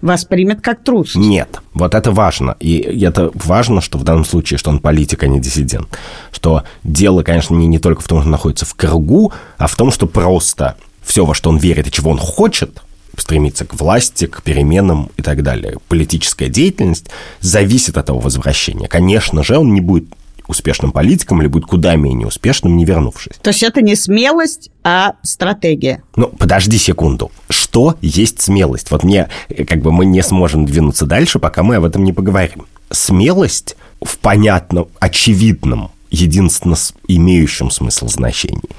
воспримет 0.05 0.61
как 0.61 0.85
трус. 0.85 1.15
Нет, 1.15 1.61
вот 1.73 1.95
это 1.95 2.13
важно. 2.13 2.57
И 2.61 2.77
это 2.77 3.31
важно, 3.35 3.81
что 3.81 3.97
в 3.97 4.05
данном 4.05 4.27
случае, 4.27 4.59
что 4.59 4.71
он 4.71 4.79
политик, 4.79 5.23
а 5.23 5.27
не 5.27 5.41
диссидент. 5.41 5.89
Что 6.31 6.65
дело, 6.85 7.23
конечно, 7.23 7.55
не, 7.55 7.67
не 7.67 7.79
только 7.79 8.03
в 8.03 8.07
том, 8.07 8.19
что 8.19 8.27
он 8.27 8.31
находится 8.31 8.67
в 8.67 8.75
кругу, 8.75 9.33
а 9.57 9.67
в 9.67 9.75
том, 9.75 9.91
что 9.91 10.07
просто 10.07 10.77
все, 11.03 11.25
во 11.25 11.35
что 11.35 11.49
он 11.49 11.57
верит 11.57 11.89
и 11.89 11.91
чего 11.91 12.11
он 12.11 12.19
хочет, 12.19 12.83
стремится 13.17 13.65
к 13.65 13.75
власти, 13.75 14.27
к 14.27 14.43
переменам 14.43 15.11
и 15.17 15.23
так 15.23 15.43
далее. 15.43 15.79
Политическая 15.89 16.51
деятельность 16.51 17.07
зависит 17.41 17.97
от 17.97 18.09
его 18.09 18.19
возвращения. 18.19 18.89
Конечно 18.89 19.43
же, 19.43 19.57
он 19.57 19.73
не 19.73 19.81
будет 19.81 20.05
успешным 20.47 20.93
политиком 20.93 21.41
или 21.41 21.49
будет 21.49 21.67
куда 21.67 21.97
менее 21.97 22.27
успешным, 22.27 22.77
не 22.77 22.85
вернувшись. 22.85 23.37
То 23.43 23.51
есть 23.51 23.63
это 23.63 23.83
не 23.83 23.97
смелость, 23.97 24.71
а 24.83 25.15
стратегия. 25.23 26.03
Ну, 26.17 26.29
подожди 26.29 26.79
секунду. 26.79 27.31
Что 27.49 27.97
есть 28.01 28.41
смелость? 28.41 28.91
Вот 28.91 29.05
мне, 29.05 29.29
как 29.67 29.81
бы 29.81 29.93
мы 29.93 30.05
не 30.05 30.23
сможем 30.23 30.67
двинуться 30.67 31.07
дальше, 31.07 31.39
пока 31.39 31.63
мы 31.63 31.77
об 31.77 31.85
этом 31.85 32.05
не 32.05 32.13
поговорим. 32.13 32.67
Смелость 32.91 33.77
в 34.03 34.19
понятном, 34.19 34.89
очевидном, 35.01 35.91
единственно 36.11 36.77
имеющем 37.09 37.71
смысл 37.71 38.09
значении. 38.09 38.71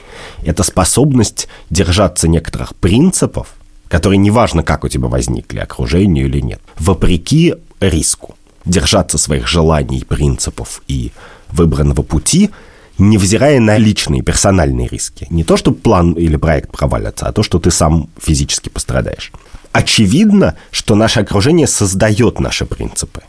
Это 0.43 0.63
способность 0.63 1.48
держаться 1.69 2.27
некоторых 2.27 2.75
принципов, 2.75 3.55
которые 3.88 4.17
неважно, 4.17 4.63
как 4.63 4.84
у 4.84 4.88
тебя 4.88 5.07
возникли, 5.07 5.60
окружению 5.60 6.27
или 6.27 6.39
нет, 6.39 6.62
вопреки 6.77 7.55
риску. 7.79 8.36
Держаться 8.65 9.17
своих 9.17 9.48
желаний, 9.48 10.03
принципов 10.03 10.81
и 10.88 11.12
выбранного 11.55 12.03
пути, 12.03 12.51
невзирая 12.97 13.59
на 13.59 13.77
личные 13.77 14.21
персональные 14.21 14.88
риски. 14.88 15.27
Не 15.29 15.43
то, 15.43 15.57
что 15.57 15.71
план 15.71 16.13
или 16.13 16.35
проект 16.38 16.71
провалятся, 16.71 17.27
а 17.27 17.31
то, 17.31 17.43
что 17.43 17.59
ты 17.59 17.71
сам 17.71 18.09
физически 18.21 18.69
пострадаешь. 18.69 19.31
Очевидно, 19.71 20.55
что 20.71 20.95
наше 20.95 21.19
окружение 21.19 21.67
создает 21.67 22.39
наши 22.39 22.65
принципы. 22.65 23.21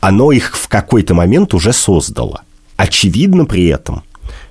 Оно 0.00 0.32
их 0.32 0.56
в 0.56 0.68
какой-то 0.68 1.14
момент 1.14 1.52
уже 1.54 1.72
создало. 1.72 2.42
Очевидно 2.76 3.44
при 3.44 3.66
этом, 3.66 4.02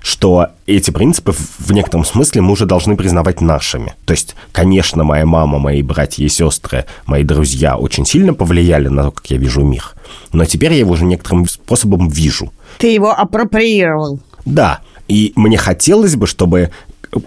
что 0.02 0.48
эти 0.66 0.90
принципы 0.90 1.32
в 1.32 1.72
некотором 1.72 2.04
смысле 2.04 2.42
мы 2.42 2.52
уже 2.52 2.66
должны 2.66 2.96
признавать 2.96 3.40
нашими. 3.40 3.94
То 4.04 4.12
есть, 4.12 4.36
конечно, 4.52 5.04
моя 5.04 5.26
мама, 5.26 5.58
мои 5.58 5.82
братья 5.82 6.24
и 6.24 6.28
сестры, 6.28 6.86
мои 7.06 7.24
друзья 7.24 7.76
очень 7.76 8.06
сильно 8.06 8.34
повлияли 8.34 8.88
на 8.88 9.04
то, 9.04 9.10
как 9.10 9.30
я 9.30 9.36
вижу 9.36 9.62
мир. 9.62 9.92
Но 10.32 10.44
теперь 10.44 10.72
я 10.72 10.78
его 10.78 10.92
уже 10.92 11.04
некоторым 11.04 11.48
способом 11.48 12.08
вижу. 12.08 12.52
Ты 12.80 12.88
его 12.88 13.12
апроприировал. 13.12 14.20
Да. 14.44 14.80
И 15.06 15.32
мне 15.36 15.58
хотелось 15.58 16.16
бы, 16.16 16.26
чтобы 16.26 16.70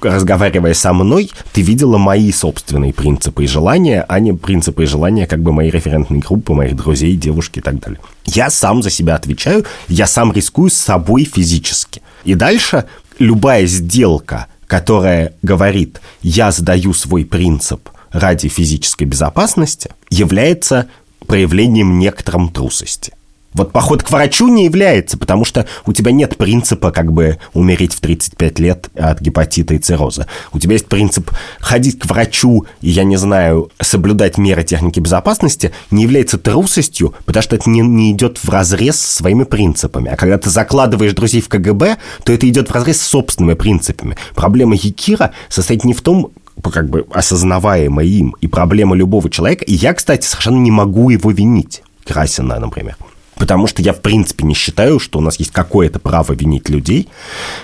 разговаривая 0.01 0.73
со 0.73 0.93
мной, 0.93 1.31
ты 1.51 1.61
видела 1.61 1.97
мои 1.97 2.31
собственные 2.31 2.93
принципы 2.93 3.43
и 3.43 3.47
желания, 3.47 4.05
а 4.07 4.19
не 4.19 4.33
принципы 4.33 4.83
и 4.83 4.87
желания 4.87 5.27
как 5.27 5.41
бы 5.41 5.51
моей 5.51 5.69
референтной 5.69 6.19
группы, 6.19 6.53
моих 6.53 6.75
друзей, 6.75 7.15
девушки 7.15 7.59
и 7.59 7.61
так 7.61 7.79
далее. 7.79 7.99
Я 8.25 8.49
сам 8.49 8.81
за 8.81 8.89
себя 8.89 9.15
отвечаю, 9.15 9.65
я 9.87 10.07
сам 10.07 10.31
рискую 10.31 10.69
с 10.69 10.75
собой 10.75 11.25
физически. 11.25 12.01
И 12.23 12.35
дальше 12.35 12.85
любая 13.19 13.65
сделка, 13.65 14.47
которая 14.67 15.33
говорит, 15.41 16.01
я 16.21 16.51
сдаю 16.51 16.93
свой 16.93 17.25
принцип 17.25 17.89
ради 18.11 18.47
физической 18.47 19.03
безопасности, 19.03 19.91
является 20.09 20.87
проявлением 21.27 21.99
некотором 21.99 22.49
трусости. 22.49 23.13
Вот 23.53 23.71
поход 23.71 24.03
к 24.03 24.11
врачу 24.11 24.47
не 24.47 24.65
является, 24.65 25.17
потому 25.17 25.45
что 25.45 25.67
у 25.85 25.93
тебя 25.93 26.11
нет 26.11 26.37
принципа 26.37 26.91
как 26.91 27.11
бы 27.11 27.37
умереть 27.53 27.93
в 27.93 27.99
35 28.01 28.59
лет 28.59 28.89
от 28.95 29.21
гепатита 29.21 29.73
и 29.73 29.79
цирроза. 29.79 30.27
У 30.51 30.59
тебя 30.59 30.73
есть 30.73 30.87
принцип 30.87 31.31
ходить 31.59 31.99
к 31.99 32.05
врачу 32.05 32.65
и, 32.81 32.89
я 32.89 33.03
не 33.03 33.17
знаю, 33.17 33.71
соблюдать 33.81 34.37
меры 34.37 34.63
техники 34.63 34.99
безопасности 34.99 35.71
не 35.91 36.03
является 36.03 36.37
трусостью, 36.37 37.13
потому 37.25 37.43
что 37.43 37.55
это 37.55 37.69
не, 37.69 37.81
не 37.81 38.11
идет 38.11 38.37
в 38.37 38.49
разрез 38.49 38.99
с 38.99 39.15
своими 39.15 39.43
принципами. 39.43 40.09
А 40.09 40.15
когда 40.15 40.37
ты 40.37 40.49
закладываешь 40.49 41.13
друзей 41.13 41.41
в 41.41 41.49
КГБ, 41.49 41.97
то 42.23 42.33
это 42.33 42.47
идет 42.47 42.69
в 42.69 42.71
разрез 42.71 43.01
с 43.01 43.07
собственными 43.07 43.55
принципами. 43.55 44.17
Проблема 44.35 44.75
Якира 44.75 45.31
состоит 45.49 45.83
не 45.83 45.93
в 45.93 46.01
том, 46.01 46.31
как 46.61 46.89
бы 46.89 47.05
осознаваемая 47.11 48.05
им, 48.05 48.35
и 48.41 48.47
проблема 48.47 48.95
любого 48.95 49.29
человека. 49.29 49.65
И 49.65 49.73
я, 49.73 49.93
кстати, 49.93 50.25
совершенно 50.25 50.57
не 50.57 50.71
могу 50.71 51.09
его 51.09 51.31
винить. 51.31 51.83
Красина, 52.05 52.59
например. 52.59 52.95
Потому 53.35 53.67
что 53.67 53.81
я, 53.81 53.93
в 53.93 54.01
принципе, 54.01 54.45
не 54.45 54.53
считаю, 54.53 54.99
что 54.99 55.19
у 55.19 55.21
нас 55.21 55.37
есть 55.37 55.51
какое-то 55.51 55.99
право 55.99 56.33
винить 56.33 56.69
людей, 56.69 57.09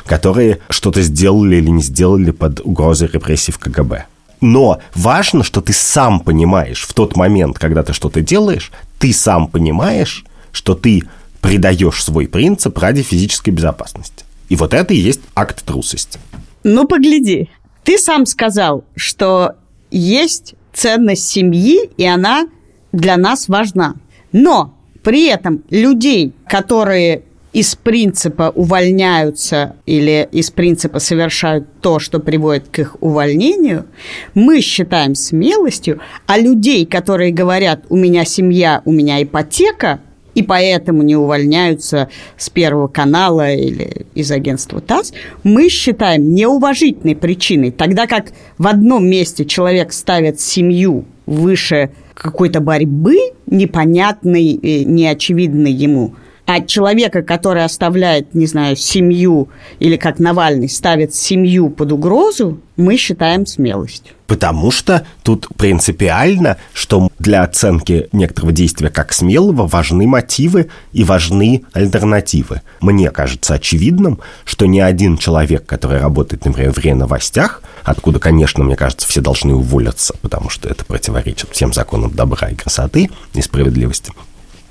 которые 0.06 0.60
что-то 0.70 1.02
сделали 1.02 1.58
или 1.58 1.70
не 1.70 1.82
сделали 1.82 2.32
под 2.32 2.62
угрозой 2.62 3.10
репрессий 3.12 3.52
в 3.52 3.60
КГБ. 3.60 4.06
Но 4.42 4.80
важно, 4.96 5.44
что 5.44 5.62
ты 5.62 5.74
сам 5.74 6.22
понимаешь 6.22 6.86
в 6.88 6.94
тот 6.94 7.16
момент, 7.16 7.60
когда 7.60 7.84
ты 7.84 7.94
что-то 7.94 8.22
делаешь, 8.22 8.72
ты 8.98 9.14
сам 9.14 9.48
понимаешь, 9.48 10.26
что 10.52 10.76
ты 10.76 11.04
предаешь 11.42 12.04
свой 12.04 12.28
принцип 12.28 12.78
ради 12.78 13.02
физической 13.02 13.52
безопасности. 13.52 14.26
И 14.50 14.56
вот 14.56 14.74
это 14.74 14.94
и 14.94 14.98
есть 14.98 15.22
акт 15.36 15.64
трусости. 15.64 16.20
Ну, 16.64 16.88
погляди. 16.88 17.50
Ты 17.84 17.98
сам 17.98 18.26
сказал, 18.26 18.84
что 18.96 19.54
есть 19.92 20.56
ценность 20.74 21.28
семьи, 21.28 21.90
и 21.98 22.06
она 22.06 22.48
для 22.92 23.18
нас 23.18 23.48
важна. 23.48 23.96
Но 24.32 24.76
при 25.10 25.26
этом 25.26 25.64
людей, 25.72 26.34
которые 26.48 27.24
из 27.52 27.74
принципа 27.74 28.54
увольняются 28.54 29.76
или 29.88 30.30
из 30.32 30.52
принципа 30.52 31.00
совершают 31.00 31.66
то, 31.82 31.98
что 31.98 32.20
приводит 32.20 32.68
к 32.68 32.78
их 32.78 32.96
увольнению, 33.02 33.88
мы 34.36 34.62
считаем 34.62 35.16
смелостью, 35.16 36.00
а 36.28 36.38
людей, 36.38 36.86
которые 36.86 37.32
говорят, 37.32 37.86
у 37.90 37.96
меня 37.96 38.24
семья, 38.24 38.84
у 38.86 38.92
меня 38.92 39.24
ипотека, 39.24 40.00
и 40.36 40.44
поэтому 40.44 41.02
не 41.02 41.16
увольняются 41.16 42.10
с 42.38 42.52
Первого 42.52 42.88
канала 42.88 43.52
или 43.52 44.06
из 44.14 44.30
агентства 44.32 44.80
ТАСС, 44.80 45.12
мы 45.44 45.70
считаем 45.70 46.36
неуважительной 46.36 47.16
причиной. 47.16 47.72
Тогда 47.72 48.06
как 48.06 48.28
в 48.60 48.68
одном 48.68 49.08
месте 49.08 49.44
человек 49.44 49.92
ставит 49.92 50.40
семью 50.40 51.06
выше 51.26 51.90
какой-то 52.20 52.60
борьбы 52.60 53.16
непонятной, 53.46 54.60
неочевидной 54.84 55.72
ему, 55.72 56.16
А 56.52 56.62
человека, 56.62 57.22
который 57.22 57.64
оставляет, 57.64 58.34
не 58.34 58.48
знаю, 58.48 58.76
семью, 58.76 59.50
или 59.78 59.98
как 59.98 60.18
Навальный 60.18 60.68
ставит 60.68 61.14
семью 61.14 61.70
под 61.70 61.92
угрозу, 61.92 62.60
мы 62.76 62.98
считаем 62.98 63.46
смелостью. 63.46 64.16
Потому 64.26 64.72
что 64.72 65.06
тут 65.22 65.48
принципиально, 65.58 66.58
что 66.74 67.10
для 67.20 67.44
оценки 67.44 68.08
некоторого 68.14 68.52
действия 68.52 68.90
как 68.90 69.14
смелого 69.14 69.68
важны 69.68 70.08
мотивы 70.08 70.70
и 70.92 71.04
важны 71.04 71.66
альтернативы. 71.74 72.62
Мне 72.82 73.12
кажется 73.12 73.54
очевидным, 73.54 74.20
что 74.44 74.66
ни 74.66 74.80
один 74.80 75.18
человек, 75.18 75.68
который 75.68 76.00
работает, 76.00 76.46
например, 76.46 76.74
в 76.74 76.80
РЕ-новостях, 76.80 77.62
откуда, 77.84 78.18
конечно, 78.18 78.64
мне 78.64 78.76
кажется, 78.76 79.08
все 79.08 79.22
должны 79.22 79.54
уволиться, 79.54 80.16
потому 80.22 80.50
что 80.50 80.68
это 80.68 80.84
противоречит 80.84 81.50
всем 81.52 81.74
законам 81.74 82.12
добра 82.12 82.50
и 82.50 82.56
красоты 82.56 83.12
и 83.36 83.42
справедливости, 83.44 84.12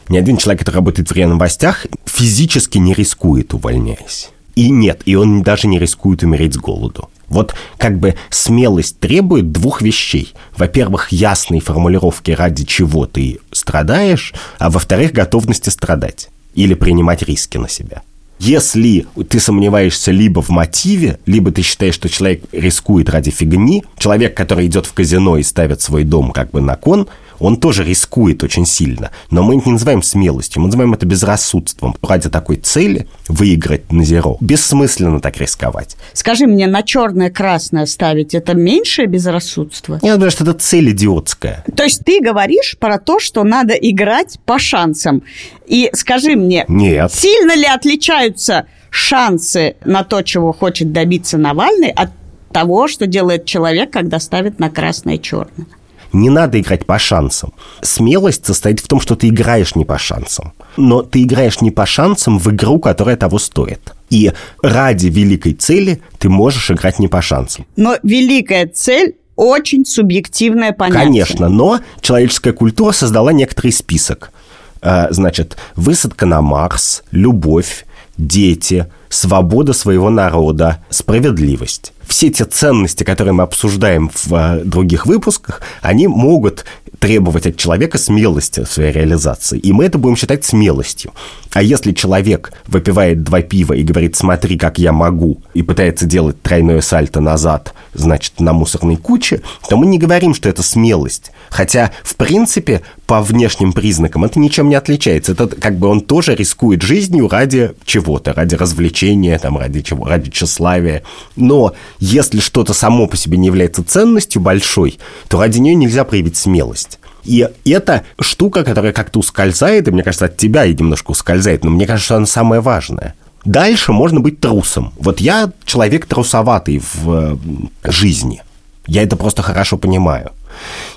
ни 0.09 0.17
один 0.17 0.37
человек, 0.37 0.61
который 0.61 0.77
работает 0.77 1.11
в 1.11 1.13
РЕ-новостях, 1.13 1.87
физически 2.05 2.79
не 2.79 2.95
рискует, 2.95 3.55
увольняясь. 3.55 4.31
И 4.55 4.71
нет, 4.71 5.03
и 5.05 5.15
он 5.15 5.43
даже 5.43 5.69
не 5.69 5.79
рискует 5.79 6.23
умереть 6.23 6.55
с 6.55 6.59
голоду. 6.59 7.09
Вот 7.29 7.55
как 7.77 7.99
бы 7.99 8.15
смелость 8.31 8.99
требует 8.99 9.53
двух 9.53 9.83
вещей. 9.83 10.33
Во-первых, 10.57 11.13
ясной 11.13 11.61
формулировки, 11.61 12.31
ради 12.31 12.65
чего 12.65 13.07
ты 13.07 13.39
страдаешь, 13.53 14.35
а 14.59 14.71
во-вторых, 14.71 15.13
готовности 15.13 15.69
страдать 15.71 16.31
или 16.55 16.75
принимать 16.75 17.23
риски 17.23 17.59
на 17.59 17.69
себя. 17.69 18.03
Если 18.39 19.07
ты 19.29 19.41
сомневаешься 19.41 20.13
либо 20.13 20.43
в 20.43 20.49
мотиве, 20.49 21.19
либо 21.27 21.51
ты 21.51 21.63
считаешь, 21.63 21.95
что 21.95 22.09
человек 22.09 22.45
рискует 22.53 23.11
ради 23.11 23.31
фигни, 23.31 23.85
человек, 23.99 24.37
который 24.37 24.67
идет 24.67 24.87
в 24.87 24.93
казино 24.93 25.39
и 25.39 25.43
ставит 25.43 25.83
свой 25.83 26.05
дом 26.05 26.31
как 26.31 26.53
бы 26.53 26.61
на 26.61 26.77
кон, 26.77 27.09
он 27.41 27.57
тоже 27.57 27.85
рискует 27.85 28.43
очень 28.43 28.67
сильно. 28.67 29.11
Но 29.31 29.43
мы 29.43 29.59
это 29.59 29.67
не 29.67 29.73
называем 29.73 30.03
смелостью, 30.03 30.63
мы 30.63 30.69
называем 30.69 30.95
это 30.95 31.07
безрассудством. 31.07 31.97
Ради 32.03 32.29
такой 32.29 32.57
цели 32.57 33.09
выиграть 33.29 33.93
на 33.93 34.05
зеро 34.05 34.37
бессмысленно 34.41 35.21
так 35.21 35.37
рисковать. 35.39 35.97
Скажи 36.13 36.47
мне, 36.47 36.67
на 36.67 36.83
черное-красное 36.83 37.87
ставить 37.87 38.35
это 38.35 38.55
меньшее 38.55 39.07
безрассудство? 39.07 39.99
Я 40.03 40.15
думаю, 40.15 40.31
что 40.31 40.45
это 40.45 40.55
цель 40.55 40.91
идиотская. 40.91 41.65
То 41.77 41.85
есть 41.85 42.05
ты 42.05 42.21
говоришь 42.21 42.77
про 42.79 42.99
то, 42.99 43.21
что 43.21 43.45
надо 43.45 43.75
играть 43.75 44.39
по 44.45 44.59
шансам. 44.59 45.23
И 45.67 45.91
скажи 45.93 46.37
мне, 46.37 46.65
Нет. 46.69 47.13
сильно 47.13 47.55
ли 47.55 47.67
отличаются 47.67 48.67
шансы 48.91 49.77
на 49.85 50.03
то, 50.05 50.23
чего 50.23 50.53
хочет 50.53 50.93
добиться 50.93 51.37
Навальный, 51.39 51.91
от 51.91 52.11
того, 52.53 52.89
что 52.89 53.07
делает 53.07 53.45
человек, 53.45 53.91
когда 53.91 54.19
ставит 54.19 54.59
на 54.59 54.71
красное 54.71 55.17
и 55.17 55.23
черное? 55.23 55.67
Не 56.13 56.31
надо 56.31 56.61
играть 56.61 56.87
по 56.87 56.99
шансам. 56.99 57.53
Смелость 57.83 58.47
состоит 58.47 58.81
в 58.81 58.89
том, 58.89 59.01
что 59.01 59.15
ты 59.15 59.29
играешь 59.29 59.75
не 59.75 59.85
по 59.85 59.99
шансам. 59.99 60.53
Но 60.77 61.03
ты 61.03 61.23
играешь 61.23 61.61
не 61.61 61.71
по 61.71 61.87
шансам 61.87 62.39
в 62.39 62.49
игру, 62.51 62.79
которая 62.79 63.17
того 63.17 63.39
стоит. 63.39 63.95
И 64.11 64.33
ради 64.63 65.09
великой 65.09 65.55
цели 65.55 66.01
ты 66.19 66.29
можешь 66.29 66.71
играть 66.71 66.99
не 66.99 67.09
по 67.09 67.21
шансам. 67.21 67.67
Но 67.77 67.97
великая 68.03 68.67
цель 68.67 69.17
очень 69.37 69.85
субъективное 69.85 70.73
понятие. 70.73 71.05
Конечно, 71.05 71.49
но 71.49 71.81
человеческая 72.01 72.53
культура 72.53 72.93
создала 72.93 73.33
некоторый 73.33 73.71
список. 73.71 74.33
А, 74.81 75.09
значит, 75.11 75.57
высадка 75.77 76.27
на 76.27 76.41
Марс, 76.41 77.03
любовь, 77.11 77.87
дети, 78.19 78.87
свобода 79.09 79.73
своего 79.73 80.11
народа, 80.11 80.85
справедливость. 80.91 81.93
Все 82.07 82.31
те 82.31 82.45
ценности, 82.45 83.05
которые 83.05 83.33
мы 83.33 83.45
обсуждаем 83.45 84.11
в 84.13 84.35
а, 84.35 84.61
других 84.65 85.07
выпусках, 85.07 85.63
они 85.81 86.09
могут 86.09 86.65
требовать 86.99 87.47
от 87.47 87.57
человека 87.57 87.97
смелости 87.97 88.65
в 88.65 88.69
своей 88.71 88.93
реализации. 88.93 89.59
И 89.59 89.73
мы 89.73 89.85
это 89.85 89.99
будем 89.99 90.17
считать 90.17 90.45
смелостью. 90.45 91.13
А 91.59 91.63
если 91.63 91.91
человек 91.91 92.53
выпивает 92.69 93.25
два 93.25 93.43
пива 93.43 93.73
и 93.73 93.83
говорит, 93.83 94.15
смотри, 94.15 94.57
как 94.57 94.79
я 94.79 94.93
могу, 94.93 95.43
и 95.55 95.63
пытается 95.63 96.07
делать 96.07 96.41
тройное 96.41 96.81
сальто 96.81 97.19
назад, 97.21 97.75
значит, 97.95 98.39
на 98.39 98.53
мусорной 98.53 98.97
куче, 98.97 99.43
то 99.69 99.77
мы 99.77 99.87
не 99.87 99.99
говорим, 99.99 100.35
что 100.35 100.49
это 100.49 100.63
смелость. 100.63 101.33
Хотя, 101.51 101.91
в 102.05 102.15
принципе, 102.15 102.83
по 103.07 103.21
внешним 103.23 103.73
признакам 103.73 104.25
это 104.25 104.39
ничем 104.39 104.69
не 104.69 104.77
отличается. 104.77 105.33
Это 105.33 105.49
как 105.49 105.81
бы 105.81 105.89
он 105.89 106.01
тоже 106.01 106.37
рискует 106.37 106.83
жизнью 106.83 107.29
ради 107.29 107.73
чего-то, 107.85 108.33
ради 108.35 108.55
развлечения, 108.55 109.37
там, 109.41 109.59
ради 109.59 109.83
чего, 109.83 110.05
ради 110.05 110.31
тщеславия. 110.31 111.03
Но 111.35 111.75
если 111.99 112.39
что-то 112.39 112.73
само 112.73 113.09
по 113.09 113.17
себе 113.17 113.37
не 113.37 113.49
является 113.49 113.83
ценностью 113.83 114.41
большой, 114.41 115.01
то 115.27 115.41
ради 115.41 115.59
нее 115.59 115.75
нельзя 115.75 116.05
проявить 116.05 116.37
смелость. 116.37 117.01
И 117.29 117.47
это 117.71 118.05
штука, 118.19 118.65
которая 118.65 118.93
как-то 118.93 119.19
ускользает, 119.19 119.87
и 119.87 119.91
мне 119.91 120.03
кажется, 120.03 120.25
от 120.25 120.39
тебя 120.39 120.65
и 120.65 120.75
немножко 120.75 121.11
ускользает, 121.11 121.63
но 121.63 121.71
мне 121.71 121.87
кажется, 121.87 122.07
что 122.07 122.17
она 122.17 122.27
самая 122.27 122.63
важная. 122.63 123.15
Дальше 123.45 123.93
можно 123.93 124.21
быть 124.21 124.41
трусом. 124.41 124.95
Вот 124.99 125.21
я 125.21 125.53
человек 125.67 126.07
трусоватый 126.07 126.81
в 126.81 127.39
э, 127.85 127.91
жизни. 127.91 128.43
Я 128.87 129.03
это 129.03 129.17
просто 129.17 129.43
хорошо 129.43 129.77
понимаю. 129.77 130.33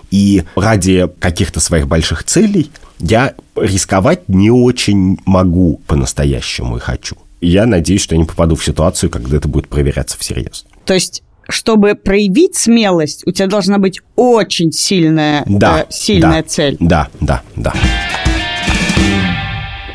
И 0.10 0.44
ради 0.56 1.10
каких-то 1.20 1.60
своих 1.60 1.88
больших 1.88 2.24
целей 2.24 2.72
я 3.00 3.34
рисковать 3.56 4.30
не 4.30 4.52
очень 4.52 5.20
могу 5.26 5.82
по-настоящему 5.86 6.78
и 6.78 6.80
хочу. 6.80 7.18
Я 7.42 7.66
надеюсь, 7.66 8.02
что 8.02 8.16
я 8.16 8.22
не 8.22 8.28
попаду 8.28 8.56
в 8.56 8.64
ситуацию, 8.64 9.10
когда 9.10 9.36
это 9.36 9.50
будет 9.50 9.68
проверяться 9.68 10.18
всерьез. 10.18 10.66
То 10.86 10.94
есть 10.94 11.24
чтобы 11.52 11.96
проявить 11.96 12.56
смелость, 12.56 13.24
у 13.28 13.32
тебя 13.32 13.48
должна 13.48 13.78
быть 13.78 14.00
очень 14.16 14.72
сильная, 14.72 15.44
Да, 15.46 15.82
э, 15.82 15.86
сильная 15.90 16.44
да, 16.44 16.48
цель. 16.48 16.78
Да, 16.80 17.08
да, 17.20 17.42
да. 17.56 17.74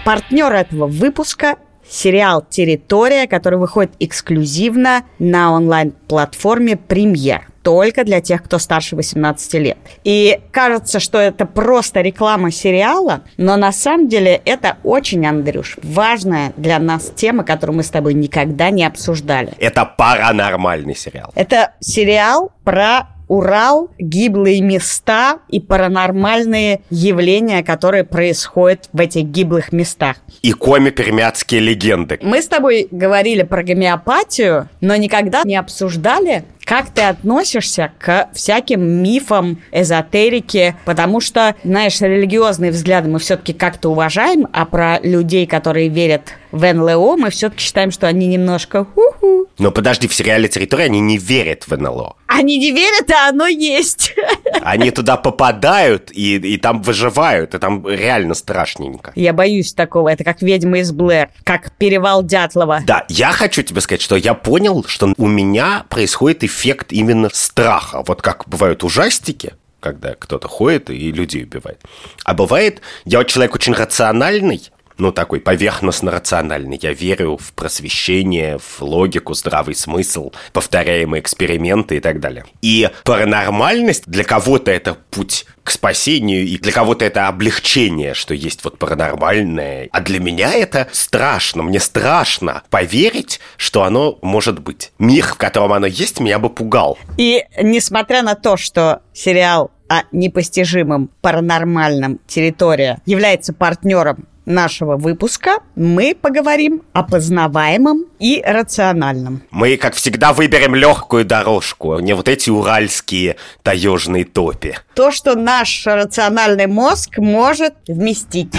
Партнер 0.05 0.53
этого 0.53 0.87
выпуска– 0.87 1.57
сериал 1.89 2.45
«Территория», 2.49 3.27
который 3.27 3.59
выходит 3.59 3.93
эксклюзивно 4.01 5.05
на 5.19 5.53
онлайн-платформе 5.53 6.77
«Премьер» 6.77 7.49
только 7.67 8.05
для 8.05 8.21
тех, 8.21 8.45
кто 8.45 8.61
старше 8.61 8.95
18 8.95 9.55
лет. 9.55 9.77
И 10.05 10.39
кажется, 10.53 11.01
что 11.01 11.19
это 11.19 11.47
просто 11.47 12.01
реклама 12.01 12.53
сериала, 12.53 13.23
но 13.39 13.57
на 13.57 13.73
самом 13.73 14.07
деле 14.07 14.41
это 14.45 14.77
очень, 14.85 15.27
Андрюш, 15.27 15.77
важная 15.83 16.53
для 16.57 16.79
нас 16.79 17.11
тема, 17.17 17.43
которую 17.43 17.79
мы 17.79 17.83
с 17.83 17.91
тобой 17.91 18.15
никогда 18.15 18.71
не 18.71 18.85
обсуждали. 18.85 19.53
Это 19.59 19.85
паранормальный 19.85 20.95
сериал. 20.95 21.33
Это 21.35 21.73
сериал 21.81 22.53
про 22.63 23.09
Урал, 23.29 23.91
гиблые 23.99 24.61
места 24.61 25.41
и 25.49 25.61
паранормальные 25.61 26.83
явления, 26.91 27.63
которые 27.65 28.05
происходят 28.05 28.89
в 28.93 29.01
этих 29.01 29.25
гиблых 29.25 29.73
местах. 29.73 30.17
И 30.43 30.53
коми-пермяцкие 30.53 31.61
легенды. 31.61 32.19
Мы 32.23 32.41
с 32.41 32.47
тобой 32.47 32.89
говорили 32.91 33.43
про 33.43 33.63
гомеопатию, 33.63 34.69
но 34.81 34.97
никогда 34.97 35.43
не 35.45 35.57
обсуждали, 35.57 36.45
как 36.67 36.91
ты 36.91 37.03
относишься 37.03 37.93
к 37.99 38.29
всяким 38.35 38.83
мифам, 38.83 39.63
эзотерике, 39.71 40.77
потому 40.85 41.21
что, 41.21 41.55
знаешь, 41.63 42.01
религиозные 42.01 42.73
взгляды 42.73 43.09
мы 43.09 43.21
все-таки 43.21 43.53
как-то 43.53 43.91
уважаем, 43.91 44.49
а 44.53 44.67
про 44.67 44.99
людей, 45.01 45.47
которые 45.47 45.89
верят 45.89 46.33
в 46.51 46.73
НЛО, 46.73 47.17
мы 47.17 47.31
все-таки 47.31 47.63
считаем, 47.63 47.93
что 47.93 48.09
они 48.09 48.27
немножко 48.27 48.85
ху-ху. 48.85 49.47
Но 49.59 49.71
подожди, 49.71 50.09
в 50.09 50.15
сериале 50.15 50.49
«Территория» 50.49 50.85
они 50.85 51.01
не 51.01 51.19
верят 51.19 51.65
в 51.67 51.77
НЛО. 51.77 52.17
Они 52.27 52.59
не 52.59 52.73
верят, 52.73 53.11
а 53.11 53.29
оно 53.29 53.47
есть. 53.47 54.15
Они 54.63 54.91
туда 54.91 55.17
попадают 55.17 56.11
и, 56.13 56.37
и 56.37 56.57
там 56.59 56.83
выживают, 56.83 57.55
и 57.55 57.59
там 57.59 57.87
реально 57.87 58.35
страшненько. 58.35 59.13
Я 59.15 59.33
боюсь 59.33 59.73
такого. 59.73 60.09
Это 60.09 60.25
как 60.25 60.43
ведьма 60.43 60.81
из 60.81 60.93
Блэр, 60.93 61.29
как 61.45 61.73
перевал 61.73 62.23
Дятлова. 62.23 62.81
Да, 62.85 63.05
я 63.09 63.31
хочу 63.33 63.63
тебе 63.63 63.81
сказать, 63.81 64.03
что 64.03 64.17
я 64.17 64.35
понял, 64.35 64.85
что 64.87 65.15
у 65.17 65.27
меня 65.27 65.85
происходит 65.89 66.43
эффект 66.57 66.93
именно 66.93 67.29
страха. 67.33 68.03
Вот 68.07 68.23
как 68.23 68.49
бывают 68.49 68.83
ужастики, 68.83 69.55
когда 69.81 70.15
кто-то 70.15 70.49
ходит 70.49 70.91
и 70.91 71.13
людей 71.13 71.45
убивает. 71.45 71.81
А 72.25 72.35
бывает, 72.35 72.81
я 73.05 73.19
вот 73.19 73.29
человек 73.29 73.55
очень 73.55 73.75
рациональный, 73.75 74.71
ну, 74.99 75.13
такой 75.13 75.41
поверхностно-рациональный. 75.41 76.79
Я 76.81 76.93
верю 76.93 77.37
в 77.37 77.53
просвещение, 77.53 78.59
в 78.59 78.83
логику, 78.83 79.35
здравый 79.35 79.75
смысл, 79.75 80.33
повторяемые 80.53 81.21
эксперименты 81.21 81.97
и 81.97 82.01
так 82.01 82.21
далее. 82.21 82.45
И 82.63 82.89
паранормальность 83.05 84.05
для 84.07 84.25
кого-то 84.25 84.71
это 84.71 84.97
путь 85.11 85.47
к 85.63 85.71
спасению, 85.71 86.47
и 86.47 86.59
для 86.59 86.73
кого-то 86.73 87.05
это 87.05 87.29
облегчение, 87.29 88.15
что 88.15 88.35
есть 88.35 88.63
вот 88.65 88.79
паранормальное. 88.79 89.89
А 89.91 90.01
для 90.01 90.21
меня 90.21 90.53
это 90.53 90.89
страшно. 90.93 91.63
Мне 91.63 91.81
страшно 91.81 92.63
поверить, 92.71 93.41
что 93.57 93.83
оно 93.83 94.19
может 94.23 94.61
быть. 94.61 94.93
Мир, 94.99 95.27
в 95.27 95.35
котором 95.35 95.73
оно 95.73 95.87
есть, 95.87 96.21
меня 96.21 96.39
бы 96.39 96.51
пугал. 96.51 96.99
И 97.17 97.45
несмотря 97.61 98.23
на 98.23 98.35
то, 98.35 98.57
что 98.57 99.03
сериал 99.13 99.71
о 99.89 100.03
непостижимом 100.13 101.11
паранормальном 101.21 102.19
территория 102.27 103.01
является 103.07 103.53
партнером 103.53 104.27
нашего 104.47 104.97
выпуска, 104.97 105.59
мы 105.75 106.17
поговорим 106.19 106.83
о 106.93 107.03
познаваемом 107.03 108.05
и 108.19 108.43
рациональном. 108.47 109.43
Мы, 109.51 109.77
как 109.77 109.95
всегда, 109.95 110.33
выберем 110.33 110.75
легкую 110.75 111.25
дорожку, 111.25 111.95
а 111.95 112.01
не 112.01 112.15
вот 112.15 112.29
эти 112.29 112.49
уральские 112.49 113.37
таежные 113.63 114.25
топи. 114.25 114.79
То, 114.95 115.11
что 115.11 115.35
наш 115.35 115.87
рациональный 115.87 116.67
мозг 116.67 117.19
может 117.19 117.75
вместить. 117.89 118.55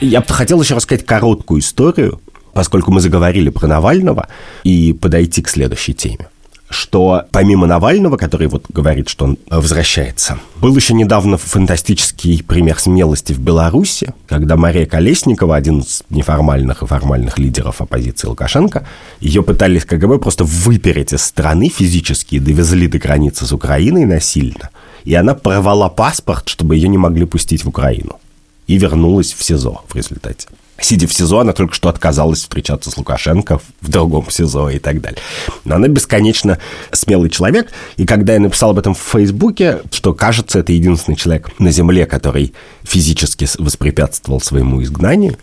Я 0.00 0.20
бы 0.20 0.28
хотел 0.28 0.60
еще 0.60 0.74
рассказать 0.74 1.06
короткую 1.06 1.60
историю, 1.60 2.20
поскольку 2.52 2.92
мы 2.92 3.00
заговорили 3.00 3.48
про 3.48 3.66
Навального, 3.66 4.28
и 4.62 4.92
подойти 4.92 5.42
к 5.42 5.48
следующей 5.48 5.94
теме 5.94 6.28
что 6.68 7.24
помимо 7.30 7.66
Навального, 7.66 8.16
который 8.16 8.48
вот 8.48 8.64
говорит, 8.68 9.08
что 9.08 9.24
он 9.24 9.38
возвращается, 9.48 10.38
был 10.60 10.74
еще 10.74 10.94
недавно 10.94 11.36
фантастический 11.36 12.42
пример 12.42 12.78
смелости 12.78 13.32
в 13.32 13.38
Беларуси, 13.38 14.12
когда 14.26 14.56
Мария 14.56 14.86
Колесникова, 14.86 15.56
один 15.56 15.80
из 15.80 16.02
неформальных 16.10 16.82
и 16.82 16.86
формальных 16.86 17.38
лидеров 17.38 17.80
оппозиции 17.80 18.26
Лукашенко, 18.26 18.86
ее 19.20 19.42
пытались 19.42 19.84
КГБ 19.84 20.18
просто 20.18 20.44
выпереть 20.44 21.12
из 21.12 21.22
страны 21.22 21.68
физически 21.68 22.36
и 22.36 22.40
довезли 22.40 22.88
до 22.88 22.98
границы 22.98 23.46
с 23.46 23.52
Украиной 23.52 24.04
насильно. 24.04 24.70
И 25.04 25.14
она 25.14 25.34
порвала 25.34 25.88
паспорт, 25.88 26.48
чтобы 26.48 26.74
ее 26.74 26.88
не 26.88 26.98
могли 26.98 27.26
пустить 27.26 27.64
в 27.64 27.68
Украину. 27.68 28.18
И 28.66 28.76
вернулась 28.76 29.32
в 29.32 29.44
СИЗО 29.44 29.82
в 29.88 29.94
результате 29.94 30.48
сидя 30.80 31.06
в 31.06 31.12
СИЗО, 31.12 31.40
она 31.40 31.52
только 31.52 31.74
что 31.74 31.88
отказалась 31.88 32.40
встречаться 32.40 32.90
с 32.90 32.96
Лукашенко 32.96 33.60
в 33.80 33.88
другом 33.88 34.30
СИЗО 34.30 34.70
и 34.70 34.78
так 34.78 35.00
далее. 35.00 35.20
Но 35.64 35.76
она 35.76 35.88
бесконечно 35.88 36.58
смелый 36.92 37.30
человек, 37.30 37.70
и 37.96 38.06
когда 38.06 38.34
я 38.34 38.40
написал 38.40 38.70
об 38.70 38.78
этом 38.78 38.94
в 38.94 39.00
Фейсбуке, 39.00 39.80
что, 39.90 40.14
кажется, 40.14 40.58
это 40.60 40.72
единственный 40.72 41.16
человек 41.16 41.50
на 41.58 41.70
Земле, 41.70 42.06
который 42.06 42.54
физически 42.82 43.46
воспрепятствовал 43.58 44.40
своему 44.40 44.82
изгнанию 44.82 45.36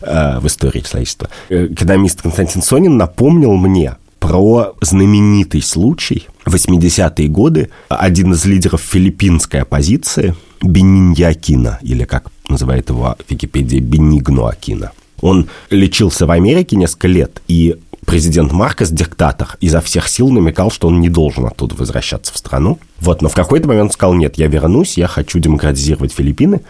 э, 0.00 0.38
в 0.40 0.46
истории 0.46 0.80
человечества, 0.80 1.28
э, 1.48 1.66
экономист 1.66 2.22
Константин 2.22 2.62
Сонин 2.62 2.96
напомнил 2.96 3.52
мне 3.52 3.96
про 4.22 4.74
знаменитый 4.80 5.62
случай. 5.62 6.28
80-е 6.46 7.26
годы 7.26 7.70
один 7.88 8.32
из 8.32 8.44
лидеров 8.44 8.80
филиппинской 8.80 9.62
оппозиции, 9.62 10.36
Бенинья 10.62 11.28
Акина, 11.28 11.80
или 11.82 12.04
как 12.04 12.30
называет 12.48 12.88
его 12.88 13.16
Википедия 13.28 13.80
Бенигно 13.80 14.48
Акина. 14.48 14.92
Он 15.20 15.48
лечился 15.70 16.24
в 16.26 16.30
Америке 16.30 16.76
несколько 16.76 17.08
лет, 17.08 17.42
и 17.48 17.76
президент 18.06 18.52
Маркос, 18.52 18.90
диктатор, 18.90 19.56
изо 19.60 19.80
всех 19.80 20.08
сил 20.08 20.30
намекал, 20.30 20.70
что 20.70 20.86
он 20.86 21.00
не 21.00 21.08
должен 21.08 21.46
оттуда 21.46 21.74
возвращаться 21.74 22.32
в 22.32 22.38
страну. 22.38 22.78
Вот, 23.00 23.22
но 23.22 23.28
в 23.28 23.34
какой-то 23.34 23.66
момент 23.66 23.86
он 23.86 23.92
сказал, 23.92 24.14
нет, 24.14 24.38
я 24.38 24.46
вернусь, 24.46 24.96
я 24.96 25.08
хочу 25.08 25.40
демократизировать 25.40 26.12
Филиппины. 26.12 26.60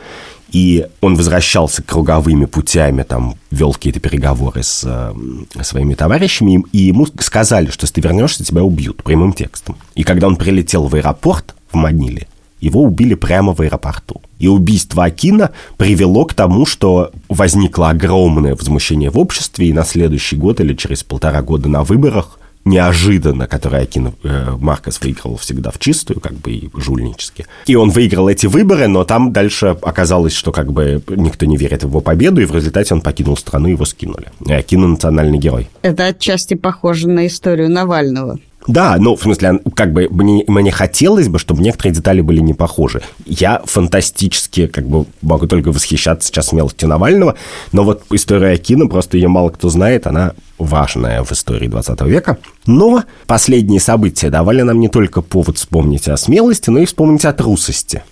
И 0.53 0.87
он 1.01 1.17
возвращался 1.17 1.83
круговыми 1.83 2.45
путями, 2.45 3.03
там, 3.03 3.37
вел 3.51 3.73
какие-то 3.73 4.01
переговоры 4.01 4.62
с 4.62 4.85
э, 4.85 5.15
своими 5.62 5.95
товарищами, 5.95 6.65
и 6.73 6.79
ему 6.79 7.07
сказали, 7.19 7.71
что 7.71 7.85
если 7.85 7.95
ты 7.95 8.01
вернешься, 8.03 8.45
тебя 8.45 8.62
убьют 8.62 9.03
прямым 9.03 9.33
текстом. 9.33 9.77
И 9.95 10.05
когда 10.05 10.27
он 10.27 10.37
прилетел 10.37 10.88
в 10.88 10.95
аэропорт 10.95 11.55
в 11.73 11.77
Маниле, 11.77 12.29
его 12.61 12.83
убили 12.83 13.15
прямо 13.15 13.55
в 13.55 13.61
аэропорту. 13.61 14.23
И 14.38 14.47
убийство 14.47 15.05
Акина 15.05 15.51
привело 15.79 16.25
к 16.27 16.35
тому, 16.35 16.65
что 16.65 17.11
возникло 17.29 17.88
огромное 17.91 18.55
возмущение 18.55 19.11
в 19.11 19.19
обществе, 19.19 19.69
и 19.69 19.73
на 19.73 19.85
следующий 19.85 20.37
год 20.37 20.61
или 20.61 20.75
через 20.75 21.03
полтора 21.03 21.43
года 21.43 21.69
на 21.69 21.83
выборах 21.83 22.38
неожиданно, 22.64 23.46
который 23.46 23.81
Акин 23.81 24.14
э, 24.22 24.57
Маркос 24.59 25.01
выиграл 25.01 25.37
всегда 25.37 25.70
в 25.70 25.79
чистую, 25.79 26.20
как 26.20 26.35
бы 26.35 26.53
и 26.53 26.70
жульнически. 26.75 27.46
И 27.66 27.75
он 27.75 27.90
выиграл 27.90 28.29
эти 28.29 28.46
выборы, 28.46 28.88
но 28.88 29.05
там 29.05 29.33
дальше 29.33 29.77
оказалось, 29.83 30.33
что 30.33 30.53
как 30.53 30.72
бы 30.72 31.03
никто 31.09 31.46
не 31.46 31.57
верит 31.57 31.83
в 31.83 31.88
его 31.88 32.01
победу, 32.01 32.40
и 32.40 32.44
в 32.44 32.55
результате 32.55 32.94
он 32.94 33.01
покинул 33.01 33.37
страну, 33.37 33.68
его 33.68 33.85
скинули. 33.85 34.29
Акин 34.48 34.83
национальный 34.83 35.38
герой. 35.38 35.68
Это 35.83 36.07
отчасти 36.07 36.55
похоже 36.55 37.09
на 37.09 37.27
историю 37.27 37.70
Навального. 37.70 38.38
Да, 38.68 38.96
ну, 38.98 39.16
в 39.16 39.22
смысле, 39.22 39.61
как 39.75 39.92
бы 39.92 40.09
мне, 40.11 40.44
мне 40.46 40.70
хотелось 40.70 41.29
бы, 41.29 41.38
чтобы 41.38 41.62
некоторые 41.62 41.94
детали 41.94 42.20
были 42.20 42.40
не 42.40 42.55
похожи. 42.55 43.03
Я 43.27 43.61
фантастически, 43.64 44.66
как 44.68 44.87
бы, 44.87 45.07
могу 45.20 45.46
только 45.46 45.72
восхищаться 45.72 46.29
сейчас 46.29 46.48
смелостью 46.48 46.88
Навального, 46.88 47.37
но 47.72 47.83
вот 47.83 48.05
история 48.11 48.53
Акина, 48.53 48.87
просто 48.87 49.16
ее 49.16 49.29
мало 49.29 49.51
кто 49.51 49.68
знает, 49.68 50.07
она 50.07 50.33
важная 50.59 51.25
в 51.25 51.33
истории 51.33 51.66
20 51.66 52.01
века. 52.03 52.38
Но 52.66 53.03
последние 53.27 53.81
события 53.81 54.31
давали 54.31 54.62
нам 54.62 54.79
не 54.79 54.88
только 54.88 55.22
повод 55.22 55.59
вспомнить 55.59 56.09
о 56.09 56.16
смелости, 56.16 56.70
но 56.70 56.79
и 56.79 56.87
вспомнить 56.87 57.25
о 57.25 57.33
трусости 57.33 58.05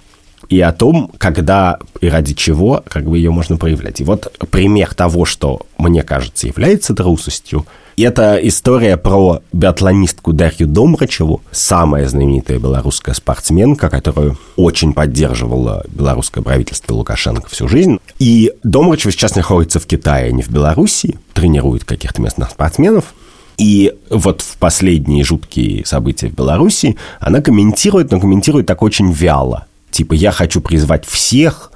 и 0.48 0.60
о 0.60 0.72
том, 0.72 1.12
когда 1.18 1.78
и 2.00 2.08
ради 2.08 2.34
чего 2.34 2.82
как 2.88 3.08
бы 3.08 3.18
ее 3.18 3.30
можно 3.30 3.56
проявлять. 3.56 4.00
И 4.00 4.04
вот 4.04 4.36
пример 4.50 4.94
того, 4.94 5.24
что, 5.24 5.60
мне 5.78 6.02
кажется, 6.02 6.48
является 6.48 6.92
трусостью– 6.92 7.66
это 8.02 8.38
история 8.42 8.96
про 8.96 9.42
биатлонистку 9.52 10.32
Дарью 10.32 10.68
Домрачеву, 10.68 11.42
самая 11.50 12.08
знаменитая 12.08 12.58
белорусская 12.58 13.14
спортсменка, 13.14 13.90
которую 13.90 14.38
очень 14.56 14.92
поддерживала 14.92 15.84
белорусское 15.88 16.42
правительство 16.42 16.94
Лукашенко 16.94 17.48
всю 17.48 17.68
жизнь. 17.68 17.98
И 18.18 18.52
Домрачева 18.62 19.12
сейчас 19.12 19.34
находится 19.34 19.80
в 19.80 19.86
Китае, 19.86 20.28
а 20.28 20.32
не 20.32 20.42
в 20.42 20.50
Белоруссии, 20.50 21.18
тренирует 21.34 21.84
каких-то 21.84 22.22
местных 22.22 22.50
спортсменов. 22.50 23.14
И 23.58 23.92
вот 24.08 24.40
в 24.40 24.56
последние 24.56 25.24
жуткие 25.24 25.84
события 25.84 26.28
в 26.28 26.34
Беларуси 26.34 26.96
она 27.18 27.42
комментирует, 27.42 28.10
но 28.10 28.20
комментирует 28.20 28.66
так 28.66 28.82
очень 28.82 29.12
вяло. 29.12 29.66
Типа, 29.90 30.14
я 30.14 30.30
хочу 30.32 30.60
призвать 30.60 31.04
всех, 31.04 31.70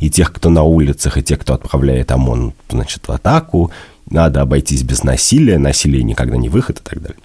и 0.00 0.10
тех, 0.10 0.32
кто 0.32 0.50
на 0.50 0.64
улицах, 0.64 1.16
и 1.16 1.22
тех, 1.22 1.38
кто 1.38 1.54
отправляет 1.54 2.10
ОМОН, 2.10 2.52
значит, 2.68 3.08
в 3.08 3.12
атаку, 3.12 3.70
надо 4.10 4.42
обойтись 4.42 4.82
без 4.82 5.02
насилия, 5.02 5.58
насилие 5.58 6.02
никогда 6.02 6.36
не 6.36 6.48
выход 6.48 6.80
и 6.80 6.82
так 6.82 7.00
далее. 7.00 7.18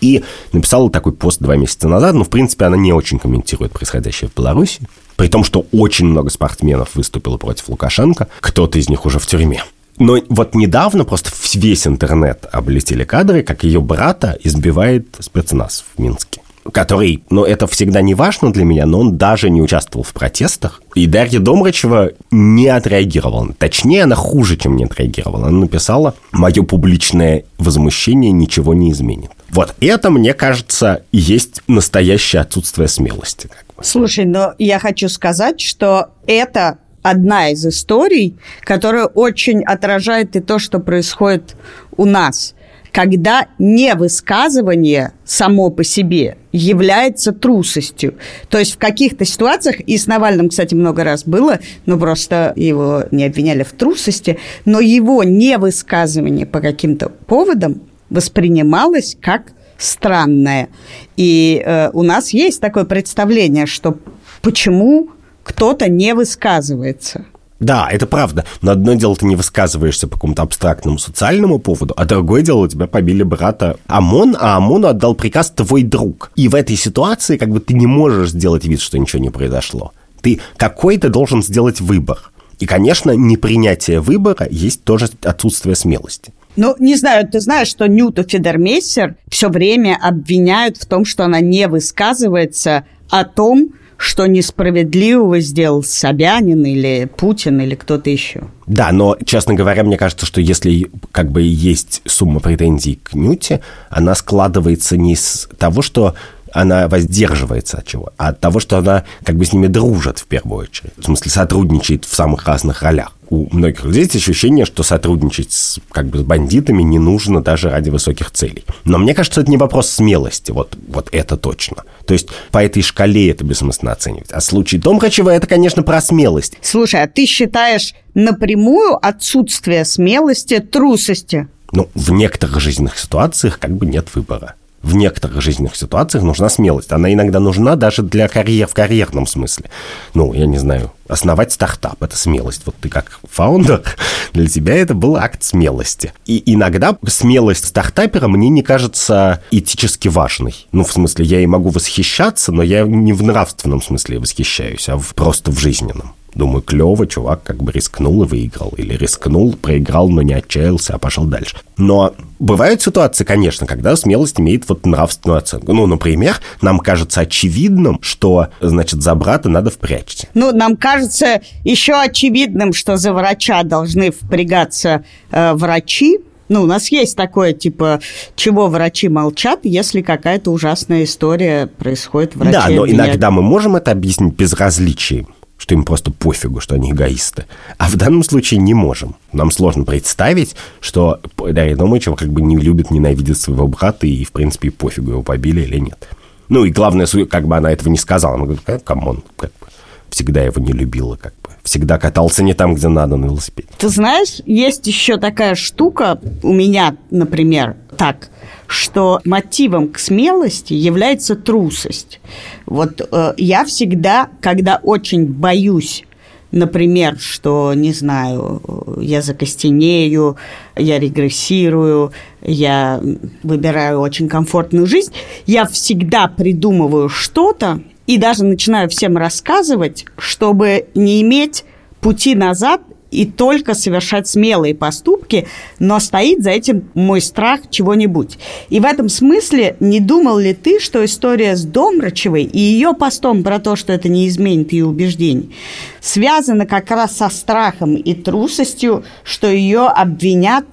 И 0.00 0.24
написала 0.52 0.90
такой 0.90 1.12
пост 1.12 1.40
два 1.40 1.56
месяца 1.56 1.88
назад, 1.88 2.14
но, 2.14 2.24
в 2.24 2.28
принципе, 2.28 2.66
она 2.66 2.76
не 2.76 2.92
очень 2.92 3.18
комментирует 3.18 3.72
происходящее 3.72 4.28
в 4.28 4.36
Беларуси, 4.36 4.82
при 5.16 5.28
том, 5.28 5.42
что 5.42 5.66
очень 5.72 6.06
много 6.06 6.30
спортсменов 6.30 6.94
выступило 6.94 7.38
против 7.38 7.68
Лукашенко, 7.68 8.28
кто-то 8.40 8.78
из 8.78 8.88
них 8.88 9.06
уже 9.06 9.18
в 9.18 9.26
тюрьме. 9.26 9.64
Но 9.98 10.18
вот 10.28 10.54
недавно 10.54 11.04
просто 11.04 11.30
весь 11.54 11.86
интернет 11.86 12.46
облетели 12.52 13.04
кадры, 13.04 13.42
как 13.42 13.64
ее 13.64 13.80
брата 13.80 14.38
избивает 14.42 15.06
спецназ 15.20 15.84
в 15.94 15.98
Минске 16.00 16.42
который, 16.72 17.22
ну, 17.30 17.44
это 17.44 17.66
всегда 17.66 18.00
не 18.00 18.14
важно 18.14 18.52
для 18.52 18.64
меня, 18.64 18.86
но 18.86 19.00
он 19.00 19.16
даже 19.16 19.50
не 19.50 19.62
участвовал 19.62 20.04
в 20.04 20.12
протестах. 20.12 20.82
И 20.94 21.06
Дарья 21.06 21.40
Домрачева 21.40 22.12
не 22.30 22.68
отреагировала. 22.68 23.52
Точнее, 23.58 24.04
она 24.04 24.16
хуже, 24.16 24.56
чем 24.56 24.76
не 24.76 24.84
отреагировала. 24.84 25.48
Она 25.48 25.58
написала, 25.60 26.14
мое 26.32 26.62
публичное 26.62 27.44
возмущение 27.58 28.32
ничего 28.32 28.74
не 28.74 28.92
изменит. 28.92 29.30
Вот 29.50 29.74
это, 29.80 30.10
мне 30.10 30.34
кажется, 30.34 31.02
есть 31.12 31.62
настоящее 31.66 32.42
отсутствие 32.42 32.88
смелости. 32.88 33.48
Слушай, 33.80 34.24
но 34.24 34.54
я 34.58 34.78
хочу 34.78 35.08
сказать, 35.08 35.60
что 35.60 36.08
это 36.26 36.78
одна 37.02 37.50
из 37.50 37.64
историй, 37.64 38.36
которая 38.62 39.06
очень 39.06 39.62
отражает 39.62 40.34
и 40.34 40.40
то, 40.40 40.58
что 40.58 40.80
происходит 40.80 41.56
у 41.96 42.04
нас 42.04 42.55
когда 42.96 43.48
невысказывание 43.58 45.12
само 45.22 45.68
по 45.68 45.84
себе 45.84 46.38
является 46.50 47.32
трусостью. 47.32 48.14
То 48.48 48.58
есть 48.58 48.72
в 48.72 48.78
каких-то 48.78 49.26
ситуациях, 49.26 49.80
и 49.80 49.98
с 49.98 50.06
Навальным, 50.06 50.48
кстати, 50.48 50.74
много 50.74 51.04
раз 51.04 51.24
было, 51.24 51.60
но 51.84 51.98
просто 51.98 52.54
его 52.56 53.04
не 53.10 53.26
обвиняли 53.26 53.64
в 53.64 53.72
трусости, 53.72 54.38
но 54.64 54.80
его 54.80 55.22
невысказывание 55.24 56.46
по 56.46 56.60
каким-то 56.60 57.10
поводам 57.10 57.82
воспринималось 58.08 59.14
как 59.20 59.52
странное. 59.76 60.70
И 61.18 61.62
э, 61.62 61.90
у 61.92 62.02
нас 62.02 62.30
есть 62.30 62.62
такое 62.62 62.86
представление, 62.86 63.66
что 63.66 63.98
почему 64.40 65.10
кто-то 65.42 65.90
не 65.90 66.14
высказывается. 66.14 67.26
Да, 67.58 67.88
это 67.90 68.06
правда. 68.06 68.44
Но 68.60 68.72
одно 68.72 68.94
дело, 68.94 69.16
ты 69.16 69.26
не 69.26 69.36
высказываешься 69.36 70.06
по 70.06 70.14
какому-то 70.14 70.42
абстрактному 70.42 70.98
социальному 70.98 71.58
поводу, 71.58 71.94
а 71.96 72.04
другое 72.04 72.42
дело, 72.42 72.58
у 72.60 72.68
тебя 72.68 72.86
побили 72.86 73.22
брата 73.22 73.78
ОМОН, 73.86 74.36
а 74.38 74.56
ОМОНу 74.56 74.88
отдал 74.88 75.14
приказ 75.14 75.50
твой 75.50 75.82
друг. 75.82 76.30
И 76.36 76.48
в 76.48 76.54
этой 76.54 76.76
ситуации 76.76 77.38
как 77.38 77.50
бы 77.50 77.60
ты 77.60 77.74
не 77.74 77.86
можешь 77.86 78.30
сделать 78.30 78.64
вид, 78.64 78.80
что 78.80 78.98
ничего 78.98 79.22
не 79.22 79.30
произошло. 79.30 79.92
Ты 80.20 80.40
какой-то 80.56 81.08
должен 81.08 81.42
сделать 81.42 81.80
выбор. 81.80 82.30
И, 82.58 82.66
конечно, 82.66 83.10
непринятие 83.12 84.00
выбора 84.00 84.46
есть 84.50 84.82
тоже 84.84 85.08
отсутствие 85.22 85.76
смелости. 85.76 86.32
Ну, 86.56 86.74
не 86.78 86.96
знаю, 86.96 87.28
ты 87.28 87.40
знаешь, 87.40 87.68
что 87.68 87.86
Нюту 87.86 88.22
Федермейсер 88.22 89.16
все 89.28 89.50
время 89.50 89.98
обвиняют 90.00 90.78
в 90.78 90.86
том, 90.86 91.04
что 91.04 91.24
она 91.24 91.40
не 91.40 91.68
высказывается 91.68 92.84
о 93.10 93.24
том, 93.24 93.72
что 93.96 94.26
несправедливого 94.26 95.40
сделал 95.40 95.82
Собянин 95.82 96.64
или 96.64 97.08
Путин 97.16 97.60
или 97.60 97.74
кто-то 97.74 98.10
еще. 98.10 98.44
Да, 98.66 98.92
но, 98.92 99.16
честно 99.24 99.54
говоря, 99.54 99.84
мне 99.84 99.96
кажется, 99.96 100.26
что 100.26 100.40
если 100.40 100.90
как 101.12 101.30
бы 101.30 101.42
есть 101.42 102.02
сумма 102.04 102.40
претензий 102.40 103.00
к 103.02 103.14
Нюте, 103.14 103.60
она 103.88 104.14
складывается 104.14 104.96
не 104.96 105.14
из 105.14 105.48
того, 105.58 105.82
что 105.82 106.14
она 106.56 106.88
воздерживается 106.88 107.78
от 107.78 107.86
чего? 107.86 108.12
От 108.16 108.40
того, 108.40 108.60
что 108.60 108.78
она 108.78 109.04
как 109.24 109.36
бы 109.36 109.44
с 109.44 109.52
ними 109.52 109.66
дружит 109.66 110.18
в 110.18 110.24
первую 110.24 110.62
очередь. 110.62 110.92
В 110.96 111.04
смысле, 111.04 111.30
сотрудничает 111.30 112.06
в 112.06 112.14
самых 112.14 112.46
разных 112.46 112.82
ролях. 112.82 113.12
У 113.28 113.54
многих 113.54 113.84
людей 113.84 114.04
есть 114.04 114.16
ощущение, 114.16 114.64
что 114.64 114.82
сотрудничать 114.82 115.52
с, 115.52 115.80
как 115.90 116.06
бы, 116.06 116.18
с 116.18 116.22
бандитами 116.22 116.82
не 116.82 116.98
нужно 116.98 117.42
даже 117.42 117.68
ради 117.68 117.90
высоких 117.90 118.30
целей. 118.30 118.64
Но 118.84 118.96
мне 118.98 119.14
кажется, 119.14 119.42
это 119.42 119.50
не 119.50 119.58
вопрос 119.58 119.90
смелости, 119.90 120.50
вот, 120.50 120.78
вот 120.88 121.08
это 121.12 121.36
точно. 121.36 121.82
То 122.06 122.14
есть 122.14 122.28
по 122.52 122.64
этой 122.64 122.82
шкале 122.82 123.30
это 123.30 123.44
бессмысленно 123.44 123.92
оценивать. 123.92 124.30
А 124.30 124.40
случай 124.40 124.78
Домрачева 124.78 125.28
это, 125.28 125.46
конечно, 125.46 125.82
про 125.82 126.00
смелость. 126.00 126.56
Слушай, 126.62 127.02
а 127.02 127.08
ты 127.08 127.26
считаешь 127.26 127.94
напрямую 128.14 128.96
отсутствие 129.04 129.84
смелости 129.84 130.60
трусости? 130.60 131.48
Ну, 131.72 131.90
в 131.94 132.12
некоторых 132.12 132.60
жизненных 132.60 132.96
ситуациях 132.96 133.58
как 133.58 133.72
бы 133.72 133.84
нет 133.84 134.06
выбора 134.14 134.54
в 134.86 134.94
некоторых 134.94 135.42
жизненных 135.42 135.74
ситуациях 135.74 136.22
нужна 136.22 136.48
смелость. 136.48 136.92
Она 136.92 137.12
иногда 137.12 137.40
нужна 137.40 137.74
даже 137.74 138.02
для 138.02 138.28
карьер 138.28 138.68
в 138.68 138.74
карьерном 138.74 139.26
смысле. 139.26 139.68
Ну, 140.14 140.32
я 140.32 140.46
не 140.46 140.58
знаю, 140.58 140.92
основать 141.08 141.52
стартап– 141.52 141.96
это 142.02 142.16
смелость. 142.16 142.62
Вот 142.66 142.76
ты 142.80 142.88
как 142.88 143.18
фаундер, 143.28 143.82
для 144.32 144.46
тебя 144.46 144.76
это 144.76 144.94
был 144.94 145.16
акт 145.16 145.42
смелости. 145.42 146.12
И 146.24 146.40
иногда 146.46 146.96
смелость 147.04 147.66
стартапера 147.66 148.28
мне 148.28 148.48
не 148.48 148.62
кажется 148.62 149.42
этически 149.50 150.06
важной. 150.06 150.54
Ну, 150.70 150.84
в 150.84 150.92
смысле, 150.92 151.24
я 151.24 151.40
и 151.40 151.46
могу 151.46 151.70
восхищаться, 151.70 152.52
но 152.52 152.62
я 152.62 152.82
не 152.82 153.12
в 153.12 153.24
нравственном 153.24 153.82
смысле 153.82 154.20
восхищаюсь, 154.20 154.88
а 154.88 154.96
в, 154.96 155.14
просто 155.14 155.50
в 155.50 155.58
жизненном. 155.58 156.14
Думаю, 156.36 156.60
клево, 156.60 157.06
чувак 157.06 157.42
как 157.44 157.62
бы 157.62 157.72
рискнул 157.72 158.22
и 158.22 158.26
выиграл. 158.26 158.74
Или 158.76 158.94
рискнул, 158.94 159.54
проиграл, 159.54 160.10
но 160.10 160.20
не 160.20 160.34
отчаялся, 160.34 160.94
а 160.94 160.98
пошел 160.98 161.24
дальше. 161.24 161.56
Но 161.78 162.14
бывают 162.38 162.82
ситуации, 162.82 163.24
конечно, 163.24 163.66
когда 163.66 163.96
смелость 163.96 164.38
имеет 164.38 164.68
вот 164.68 164.84
нравственную 164.84 165.38
оценку. 165.38 165.72
Ну, 165.72 165.86
например, 165.86 166.36
нам 166.60 166.78
кажется 166.78 167.22
очевидным, 167.22 168.00
что, 168.02 168.48
значит, 168.60 169.02
за 169.02 169.14
брата 169.14 169.48
надо 169.48 169.70
впрячься. 169.70 170.28
Ну, 170.34 170.52
нам 170.52 170.76
кажется 170.76 171.40
еще 171.64 171.94
очевидным, 171.94 172.74
что 172.74 172.98
за 172.98 173.14
врача 173.14 173.62
должны 173.62 174.10
впрягаться 174.10 175.06
э, 175.30 175.54
врачи, 175.54 176.18
ну, 176.48 176.62
у 176.62 176.66
нас 176.66 176.92
есть 176.92 177.16
такое, 177.16 177.54
типа, 177.54 178.00
чего 178.36 178.68
врачи 178.68 179.08
молчат, 179.08 179.60
если 179.64 180.00
какая-то 180.00 180.52
ужасная 180.52 181.02
история 181.02 181.66
происходит 181.66 182.36
врачи. 182.36 182.52
Да, 182.52 182.68
но 182.68 182.86
иногда 182.86 183.32
мы 183.32 183.42
можем 183.42 183.74
это 183.74 183.90
объяснить 183.90 184.34
безразличием 184.34 185.26
что 185.58 185.74
им 185.74 185.84
просто 185.84 186.10
пофигу, 186.10 186.60
что 186.60 186.74
они 186.74 186.92
эгоисты. 186.92 187.46
А 187.78 187.88
в 187.88 187.96
данном 187.96 188.22
случае 188.22 188.60
не 188.60 188.74
можем. 188.74 189.16
Нам 189.32 189.50
сложно 189.50 189.84
представить, 189.84 190.54
что 190.80 191.20
Дарья 191.36 191.76
Домычева 191.76 192.14
как 192.14 192.28
бы 192.28 192.42
не 192.42 192.56
любит, 192.56 192.90
ненавидит 192.90 193.38
своего 193.38 193.66
брата 193.66 194.06
и, 194.06 194.24
в 194.24 194.32
принципе, 194.32 194.70
пофигу, 194.70 195.12
его 195.12 195.22
побили 195.22 195.62
или 195.62 195.78
нет. 195.78 196.08
Ну 196.48 196.64
и 196.64 196.70
главное, 196.70 197.06
как 197.28 197.48
бы 197.48 197.56
она 197.56 197.72
этого 197.72 197.88
не 197.88 197.98
сказала. 197.98 198.34
Она 198.34 198.44
говорит, 198.44 198.82
come 198.84 199.07
on, 199.07 199.24
как 199.36 199.50
бы, 199.60 199.66
всегда 200.10 200.42
его 200.42 200.60
не 200.62 200.72
любила, 200.72 201.16
как 201.16 201.32
бы. 201.42 201.50
Всегда 201.62 201.98
катался 201.98 202.44
не 202.44 202.54
там, 202.54 202.74
где 202.74 202.86
надо, 202.86 203.16
на 203.16 203.24
велосипеде. 203.24 203.68
Ты 203.76 203.88
знаешь, 203.88 204.40
есть 204.46 204.86
еще 204.86 205.16
такая 205.16 205.56
штука 205.56 206.20
у 206.42 206.52
меня, 206.52 206.96
например, 207.10 207.76
так, 207.96 208.30
что 208.66 209.20
мотивом 209.24 209.88
к 209.88 209.98
смелости 209.98 210.72
является 210.72 211.36
трусость. 211.36 212.20
Вот 212.66 213.00
э, 213.10 213.34
я 213.36 213.64
всегда, 213.64 214.28
когда 214.40 214.80
очень 214.82 215.26
боюсь 215.26 216.04
Например, 216.52 217.18
что, 217.18 217.74
не 217.74 217.92
знаю, 217.92 218.62
я 219.00 219.20
закостенею, 219.20 220.36
я 220.76 220.98
регрессирую, 220.98 222.12
я 222.40 223.02
выбираю 223.42 224.00
очень 224.00 224.28
комфортную 224.28 224.86
жизнь, 224.86 225.12
я 225.46 225.66
всегда 225.66 226.28
придумываю 226.28 227.08
что-то 227.08 227.80
и 228.06 228.16
даже 228.16 228.44
начинаю 228.44 228.88
всем 228.88 229.16
рассказывать, 229.16 230.06
чтобы 230.16 230.86
не 230.94 231.20
иметь 231.22 231.64
пути 232.00 232.36
назад 232.36 232.80
и 233.10 233.24
только 233.24 233.74
совершать 233.74 234.28
смелые 234.28 234.74
поступки, 234.74 235.46
но 235.78 236.00
стоит 236.00 236.42
за 236.42 236.50
этим 236.50 236.88
мой 236.94 237.20
страх 237.20 237.60
чего-нибудь. 237.70 238.38
И 238.68 238.80
в 238.80 238.84
этом 238.84 239.08
смысле 239.08 239.76
не 239.80 240.00
думал 240.00 240.38
ли 240.38 240.54
ты, 240.54 240.80
что 240.80 241.04
история 241.04 241.56
с 241.56 241.64
Домрачевой 241.64 242.44
и 242.44 242.58
ее 242.58 242.94
постом 242.94 243.42
про 243.42 243.58
то, 243.58 243.76
что 243.76 243.92
это 243.92 244.08
не 244.08 244.28
изменит 244.28 244.72
ее 244.72 244.86
убеждений, 244.86 245.54
связана 246.00 246.66
как 246.66 246.90
раз 246.90 247.16
со 247.16 247.28
страхом 247.28 247.94
и 247.94 248.14
трусостью, 248.14 249.04
что 249.22 249.48
ее 249.48 249.86
обвинят 249.86 250.64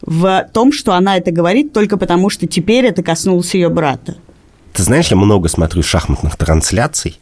в 0.00 0.48
том, 0.52 0.72
что 0.72 0.94
она 0.94 1.16
это 1.16 1.30
говорит 1.30 1.72
только 1.72 1.96
потому, 1.96 2.30
что 2.30 2.46
теперь 2.46 2.86
это 2.86 3.02
коснулось 3.02 3.54
ее 3.54 3.68
брата? 3.68 4.16
Ты 4.72 4.82
знаешь, 4.82 5.08
я 5.08 5.16
много 5.16 5.48
смотрю 5.48 5.82
шахматных 5.82 6.36
трансляций, 6.36 7.18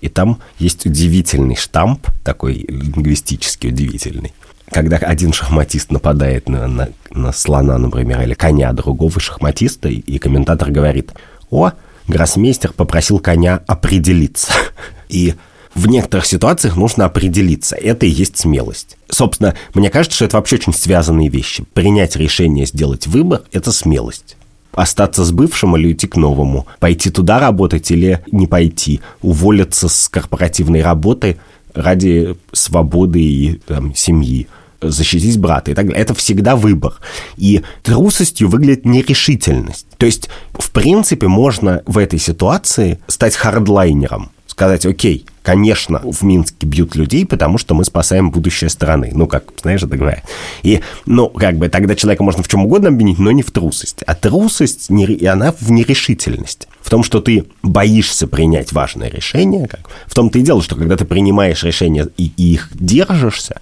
и 0.00 0.08
там 0.08 0.40
есть 0.58 0.86
удивительный 0.86 1.56
штамп, 1.56 2.06
такой 2.24 2.64
лингвистически 2.68 3.68
удивительный. 3.68 4.32
Когда 4.70 4.96
один 4.96 5.32
шахматист 5.32 5.92
нападает 5.92 6.48
на, 6.48 6.66
на, 6.66 6.88
на 7.10 7.32
слона, 7.32 7.78
например, 7.78 8.20
или 8.22 8.34
коня 8.34 8.72
другого 8.72 9.20
шахматиста, 9.20 9.88
и 9.88 10.18
комментатор 10.18 10.70
говорит, 10.70 11.12
о, 11.50 11.72
гроссмейстер 12.08 12.72
попросил 12.72 13.18
коня 13.18 13.62
определиться. 13.66 14.52
И 15.08 15.34
в 15.74 15.86
некоторых 15.88 16.26
ситуациях 16.26 16.76
нужно 16.76 17.04
определиться. 17.04 17.76
Это 17.76 18.06
и 18.06 18.08
есть 18.08 18.38
смелость. 18.38 18.96
Собственно, 19.10 19.54
мне 19.74 19.90
кажется, 19.90 20.16
что 20.16 20.24
это 20.24 20.38
вообще 20.38 20.56
очень 20.56 20.72
связанные 20.72 21.28
вещи. 21.28 21.64
Принять 21.74 22.16
решение 22.16 22.64
сделать 22.64 23.06
выбор– 23.06 23.42
это 23.52 23.70
смелость 23.72 24.36
остаться 24.76 25.24
с 25.24 25.32
бывшим 25.32 25.76
или 25.76 25.88
уйти 25.88 26.06
к 26.06 26.16
новому, 26.16 26.66
пойти 26.78 27.10
туда 27.10 27.40
работать 27.40 27.90
или 27.90 28.22
не 28.30 28.46
пойти, 28.46 29.00
уволиться 29.22 29.88
с 29.88 30.08
корпоративной 30.08 30.82
работы 30.82 31.38
ради 31.74 32.36
свободы 32.52 33.20
и 33.20 33.60
там, 33.66 33.94
семьи 33.94 34.46
защитить 34.80 35.38
брата 35.40 35.70
и 35.70 35.74
так 35.74 35.86
далее. 35.86 36.00
Это 36.00 36.14
всегда 36.14 36.54
выбор. 36.54 36.94
И 37.36 37.62
трусостью 37.82 38.48
выглядит 38.48 38.84
нерешительность. 38.84 39.86
То 39.96 40.06
есть, 40.06 40.28
в 40.52 40.70
принципе, 40.70 41.26
можно 41.26 41.82
в 41.86 41.98
этой 41.98 42.18
ситуации 42.18 43.00
стать 43.08 43.34
хардлайнером 43.34 44.30
сказать, 44.56 44.86
окей, 44.86 45.26
конечно, 45.46 46.00
в 46.02 46.24
Минске 46.24 46.66
бьют 46.66 46.96
людей, 46.96 47.24
потому 47.24 47.56
что 47.56 47.72
мы 47.76 47.84
спасаем 47.84 48.32
будущее 48.32 48.68
страны. 48.68 49.12
Ну, 49.14 49.28
как, 49.28 49.44
знаешь, 49.62 49.80
это 49.80 49.96
говорят. 49.96 50.24
И, 50.64 50.80
ну, 51.04 51.28
как 51.28 51.56
бы, 51.56 51.68
тогда 51.68 51.94
человека 51.94 52.24
можно 52.24 52.42
в 52.42 52.48
чем 52.48 52.64
угодно 52.64 52.88
обвинить, 52.88 53.20
но 53.20 53.30
не 53.30 53.44
в 53.44 53.52
трусости. 53.52 54.02
А 54.08 54.16
трусость, 54.16 54.90
и 54.90 55.26
она 55.26 55.52
в 55.52 55.70
нерешительности. 55.70 56.66
В 56.80 56.90
том, 56.90 57.04
что 57.04 57.20
ты 57.20 57.44
боишься 57.62 58.26
принять 58.26 58.72
важное 58.72 59.08
решение. 59.08 59.68
Как, 59.68 59.88
в 60.08 60.14
том-то 60.14 60.40
и 60.40 60.42
дело, 60.42 60.60
что 60.62 60.74
когда 60.74 60.96
ты 60.96 61.04
принимаешь 61.04 61.62
решение 61.62 62.08
и, 62.16 62.32
и 62.36 62.54
их 62.54 62.68
держишься, 62.72 63.60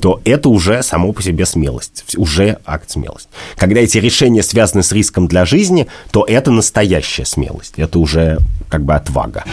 то 0.00 0.22
это 0.24 0.48
уже 0.48 0.82
само 0.82 1.12
по 1.12 1.22
себе 1.22 1.44
смелость, 1.44 2.04
уже 2.16 2.56
акт 2.64 2.88
смелости. 2.88 3.28
Когда 3.56 3.80
эти 3.80 3.98
решения 3.98 4.42
связаны 4.42 4.82
с 4.82 4.92
риском 4.92 5.28
для 5.28 5.44
жизни, 5.44 5.88
то 6.10 6.24
это 6.26 6.50
настоящая 6.50 7.26
смелость, 7.26 7.74
это 7.76 7.98
уже 7.98 8.38
как 8.70 8.82
бы 8.82 8.94
отвага. 8.94 9.44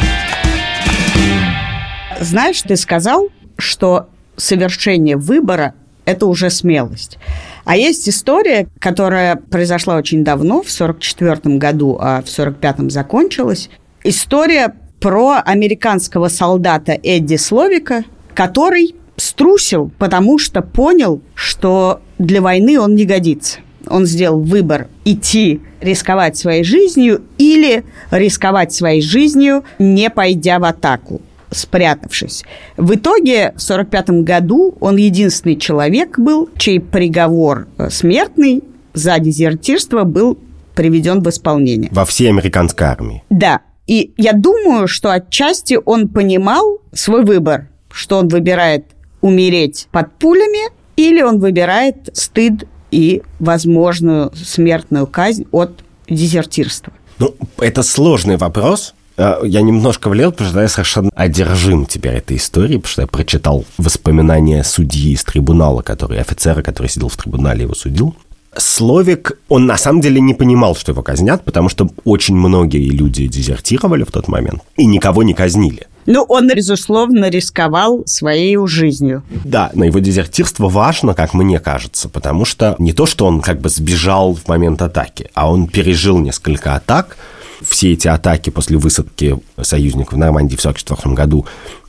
Знаешь, 2.21 2.61
ты 2.61 2.75
сказал, 2.75 3.29
что 3.57 4.09
совершение 4.37 5.17
выбора– 5.17 5.73
это 6.05 6.25
уже 6.27 6.49
смелость. 6.49 7.17
А 7.65 7.75
есть 7.75 8.07
история, 8.07 8.67
которая 8.79 9.35
произошла 9.35 9.95
очень 9.95 10.23
давно, 10.23 10.61
в 10.61 10.71
1944 10.71 11.57
году, 11.57 11.97
а 11.99 12.21
в 12.21 12.29
1945 12.29 12.91
закончилась. 12.91 13.69
История 14.03 14.75
про 14.99 15.41
американского 15.43 16.29
солдата 16.29 16.97
Эдди 17.01 17.35
Словика, 17.35 18.03
который 18.33 18.95
струсил, 19.17 19.91
потому 19.97 20.37
что 20.37 20.61
понял, 20.61 21.21
что 21.33 22.01
для 22.17 22.41
войны 22.41 22.79
он 22.79 22.95
не 22.95 23.05
годится. 23.05 23.59
Он 23.89 24.05
сделал 24.05 24.39
выбор 24.39 24.87
идти 25.03 25.61
рисковать 25.81 26.37
своей 26.37 26.63
жизнью 26.63 27.21
или 27.37 27.83
рисковать 28.11 28.73
своей 28.73 29.01
жизнью, 29.01 29.63
не 29.79 30.09
пойдя 30.09 30.59
в 30.59 30.63
атаку 30.63 31.21
спрятавшись. 31.51 32.43
В 32.75 32.95
итоге 32.95 33.53
в 33.55 33.63
1945 33.63 34.09
году 34.23 34.75
он 34.79 34.97
единственный 34.97 35.55
человек 35.55 36.19
был, 36.19 36.49
чей 36.57 36.79
приговор 36.79 37.67
э, 37.77 37.89
смертный 37.89 38.63
за 38.93 39.19
дезертирство 39.19 40.03
был 40.03 40.37
приведен 40.75 41.21
в 41.21 41.29
исполнение. 41.29 41.89
Во 41.91 42.05
всей 42.05 42.29
американской 42.29 42.87
армии. 42.87 43.23
Да. 43.29 43.61
И 43.87 44.13
я 44.17 44.33
думаю, 44.33 44.87
что 44.87 45.11
отчасти 45.11 45.79
он 45.85 46.09
понимал 46.09 46.79
свой 46.91 47.23
выбор, 47.23 47.69
что 47.91 48.17
он 48.17 48.27
выбирает 48.27 48.85
умереть 49.21 49.87
под 49.91 50.11
пулями 50.17 50.71
или 50.95 51.21
он 51.21 51.39
выбирает 51.39 52.09
стыд 52.13 52.67
и 52.95 53.21
возможную 53.39 54.31
смертную 54.35 55.07
казнь 55.07 55.45
от 55.51 55.71
дезертирства. 56.07 56.93
Ну, 57.19 57.35
это 57.59 57.83
сложный 57.83 58.37
вопрос, 58.37 58.93
Э, 59.17 59.39
я 59.43 59.61
немножко 59.61 60.09
влез, 60.09 60.31
потому 60.31 60.49
что 60.49 60.61
я 60.61 60.67
совершенно 60.67 61.09
одержим 61.15 61.85
теперь 61.85 62.15
этой 62.15 62.37
историей, 62.37 62.77
потому 62.77 62.91
что 62.91 63.01
я 63.01 63.07
прочитал 63.07 63.65
воспоминания 63.77 64.63
судьи 64.63 65.13
из 65.13 65.23
трибунала, 65.23 65.81
который, 65.81 66.19
офицера, 66.19 66.61
который 66.61 66.87
сидел 66.87 67.09
в 67.09 67.17
трибунале, 67.17 67.63
его 67.63 67.75
судил. 67.75 68.15
Словик, 68.57 69.37
он 69.49 69.65
на 69.65 69.77
самом 69.77 69.99
деле 69.99 70.21
не 70.21 70.33
понимал, 70.33 70.75
что 70.75 70.93
его 70.93 71.01
казнят, 71.01 71.43
потому 71.43 71.67
что 71.67 71.89
очень 72.05 72.35
многие 72.35 72.89
люди 72.89 73.27
дезертировали 73.27 74.03
в 74.03 74.11
тот 74.11 74.27
момент 74.27 74.61
и 74.77 74.85
никого 74.85 75.23
не 75.23 75.33
казнили. 75.33 75.87
Ну, 76.05 76.23
он, 76.27 76.47
безусловно, 76.47 77.29
рисковал 77.29 78.03
своей 78.05 78.57
жизнью. 78.67 79.23
Да, 79.43 79.71
но 79.73 79.85
его 79.85 79.99
дезертирство 79.99 80.69
важно, 80.69 81.13
как 81.13 81.33
мне 81.33 81.59
кажется, 81.59 82.09
потому 82.09 82.45
что 82.45 82.75
не 82.79 82.93
то, 82.93 83.05
что 83.05 83.25
он 83.25 83.41
как 83.41 83.59
бы 83.59 83.69
сбежал 83.69 84.35
в 84.35 84.47
момент 84.47 84.81
атаки, 84.81 85.29
а 85.33 85.51
он 85.51 85.67
пережил 85.67 86.19
несколько 86.19 86.75
атак, 86.75 87.17
все 87.61 87.93
эти 87.93 88.07
атаки 88.07 88.49
после 88.49 88.77
высадки 88.77 89.37
союзников 89.61 90.13
в 90.13 90.17
Нормандии 90.17 90.55
в 90.55 90.59
1944 90.59 91.15
году, 91.15 91.45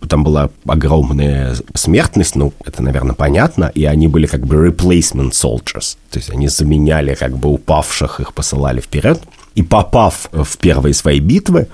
там 0.09 0.25
была 0.25 0.51
огромная 0.67 1.57
смертность, 1.75 2.37
ну, 2.37 2.53
это, 2.65 2.83
наверное, 2.83 3.15
понятно, 3.15 3.71
и 3.75 3.85
они 3.85 4.09
были 4.09 4.27
как 4.27 4.47
бы 4.47 4.69
replacement 4.69 5.33
soldiers, 5.33 5.97
то 6.11 6.19
есть 6.19 6.31
они 6.31 6.49
заменяли 6.49 7.15
как 7.15 7.37
бы 7.37 7.49
упавших, 7.49 8.21
их 8.21 8.33
посылали 8.33 8.81
вперед. 8.81 9.21
И 9.57 9.63
попав 9.63 10.29
в 10.33 10.59
первые 10.59 10.93
свои 10.93 11.19
битвы, 11.19 11.67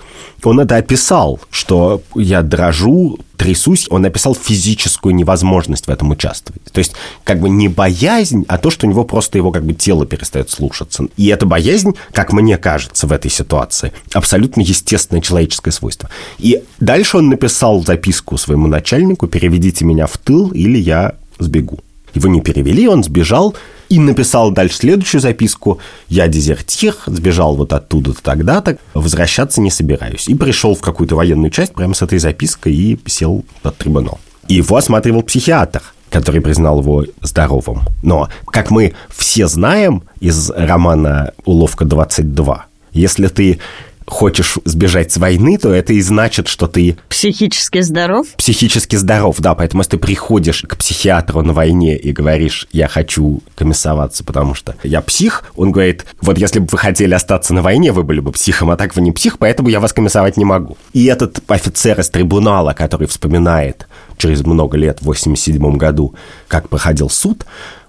он 0.45 0.61
это 0.61 0.77
описал, 0.77 1.41
что 1.51 2.01
я 2.15 2.43
дрожу, 2.43 3.19
трясусь. 3.37 3.89
Он 3.91 4.05
описал 4.05 4.37
физическую 4.37 5.17
невозможность 5.17 5.89
в 5.89 5.91
этом 5.91 6.11
участвовать. 6.11 6.63
То 6.73 6.79
есть 6.79 6.93
как 7.25 7.41
бы 7.41 7.49
не 7.51 7.67
боязнь, 7.67 8.45
а 8.47 8.59
то, 8.59 8.71
что 8.71 8.87
у 8.87 8.91
него 8.91 9.03
просто 9.03 9.37
его 9.37 9.51
как 9.51 9.65
бы 9.65 9.73
тело 9.73 10.07
перестает 10.07 10.49
слушаться. 10.49 11.09
И 11.17 11.27
эта 11.27 11.45
боязнь, 11.45 11.95
как 12.13 12.33
мне 12.33 12.57
кажется 12.57 13.09
в 13.09 13.13
этой 13.13 13.33
ситуации, 13.33 13.93
абсолютно 14.13 14.61
естественное 14.61 15.21
человеческое 15.21 15.73
свойство. 15.73 16.09
И 16.39 16.63
дальше 16.79 17.17
он 17.17 17.31
написал 17.31 17.85
записку 17.85 18.39
своему 18.39 18.69
начальнику 18.69 19.27
«Переведите 19.27 19.85
меня 19.85 20.07
в 20.07 20.17
тыл, 20.19 20.53
или 20.53 20.79
я 20.79 21.17
сбегу». 21.41 21.81
Его 22.15 22.29
не 22.29 22.41
перевели, 22.41 22.87
он 22.87 23.03
сбежал 23.03 23.57
и 23.93 23.99
написал 23.99 24.51
дальше 24.51 24.79
следующую 24.79 25.21
записку. 25.21 25.79
«Я 26.09 26.27
дезертир, 26.27 26.97
сбежал 27.05 27.57
вот 27.57 27.75
оттуда-то 27.75 28.23
тогда-то, 28.23 28.79
возвращаться 28.95 29.61
не 29.61 29.71
собираюсь». 29.71 30.29
И 30.29 30.35
пришел 30.35 30.75
в 30.75 30.81
какую-то 30.81 31.15
военную 31.15 31.51
часть 31.51 31.75
прямо 31.75 31.93
с 31.93 32.01
этой 32.01 32.19
запиской 32.19 32.75
и 32.75 32.99
сел 33.05 33.45
под 33.61 33.77
трибунал. 33.77 34.19
И 34.49 34.55
его 34.55 34.77
осматривал 34.77 35.23
психиатр 35.23 35.83
который 36.09 36.43
признал 36.43 36.81
его 36.81 37.07
здоровым. 37.23 37.81
Но, 38.03 38.29
как 38.45 38.71
мы 38.71 38.93
все 39.09 39.47
знаем 39.47 40.03
из 40.21 40.51
романа 40.51 41.33
«Уловка 41.47 41.87
22», 41.87 42.61
если 42.93 43.29
ты 43.29 43.61
хочешь 44.07 44.59
сбежать 44.65 45.13
с 45.13 45.17
войны, 45.17 45.59
то 45.59 45.73
это 45.73 45.93
и 45.93 46.01
значит, 46.01 46.49
что 46.49 46.67
ты... 46.67 46.97
Психически 47.09 47.81
здоров? 47.81 48.27
Психически 48.37 48.97
здоров, 48.97 49.37
да. 49.39 49.55
Поэтому 49.55 49.81
если 49.81 49.93
ты 49.93 49.99
приходишь 49.99 50.63
к 50.63 50.77
психиатру 50.77 51.43
на 51.43 51.53
войне 51.53 51.97
и 51.97 52.13
говоришь, 52.13 52.69
я 52.73 52.89
хочу 52.89 53.43
комиссоваться, 53.55 54.25
потому 54.25 54.55
что 54.55 54.75
я 54.83 55.01
псих, 55.01 55.45
он 55.57 55.73
говорит, 55.73 56.05
вот 56.21 56.39
если 56.39 56.59
бы 56.59 56.69
вы 56.71 56.79
хотели 56.79 57.15
остаться 57.15 57.55
на 57.55 57.63
войне, 57.63 57.93
вы 57.93 58.03
были 58.03 58.21
бы 58.21 58.33
психом, 58.33 58.71
а 58.71 58.77
так 58.77 58.95
вы 58.97 59.03
не 59.03 59.13
псих, 59.13 59.39
поэтому 59.39 59.69
я 59.69 59.81
вас 59.81 59.93
комиссовать 59.93 60.37
не 60.37 60.45
могу. 60.45 60.77
И 60.93 61.05
этот 61.07 61.41
офицер 61.49 61.99
из 62.01 62.11
трибунала, 62.11 62.73
который 62.73 63.07
вспоминает 63.07 63.87
через 64.17 64.45
много 64.45 64.77
лет, 64.77 65.01
в 65.01 65.07
87 65.07 65.77
году, 65.77 66.15
как 66.49 66.69
проходил 66.69 67.11
суд, 67.11 67.45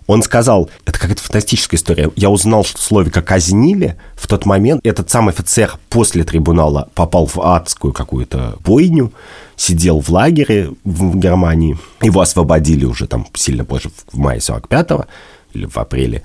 он 0.08 0.22
сказал, 0.22 0.70
это 0.86 1.00
какая-то 1.00 1.22
фантастическая 1.22 1.78
история. 1.78 2.12
Я 2.16 2.30
узнал, 2.30 2.64
что 2.64 2.82
Словика 2.82 3.22
казнили 3.22 3.98
в 4.16 4.28
тот 4.28 4.46
момент. 4.46 4.82
Этот 4.84 5.10
сам 5.10 5.30
офицер 5.30 5.78
после 5.90 6.24
трибунала 6.24 6.90
попал 6.94 7.26
в 7.26 7.40
адскую 7.40 7.94
какую-то 7.94 8.58
бойню, 8.64 9.14
сидел 9.56 10.02
в 10.02 10.10
лагере 10.10 10.72
в 10.84 11.18
Германии. 11.18 11.78
Его 12.02 12.22
освободили 12.22 12.86
уже 12.86 13.08
там 13.08 13.28
сильно 13.34 13.66
позже, 13.66 13.92
в 14.12 14.18
мае 14.18 14.40
45-го 14.40 15.06
или 15.54 15.66
в 15.66 15.78
апреле. 15.78 16.24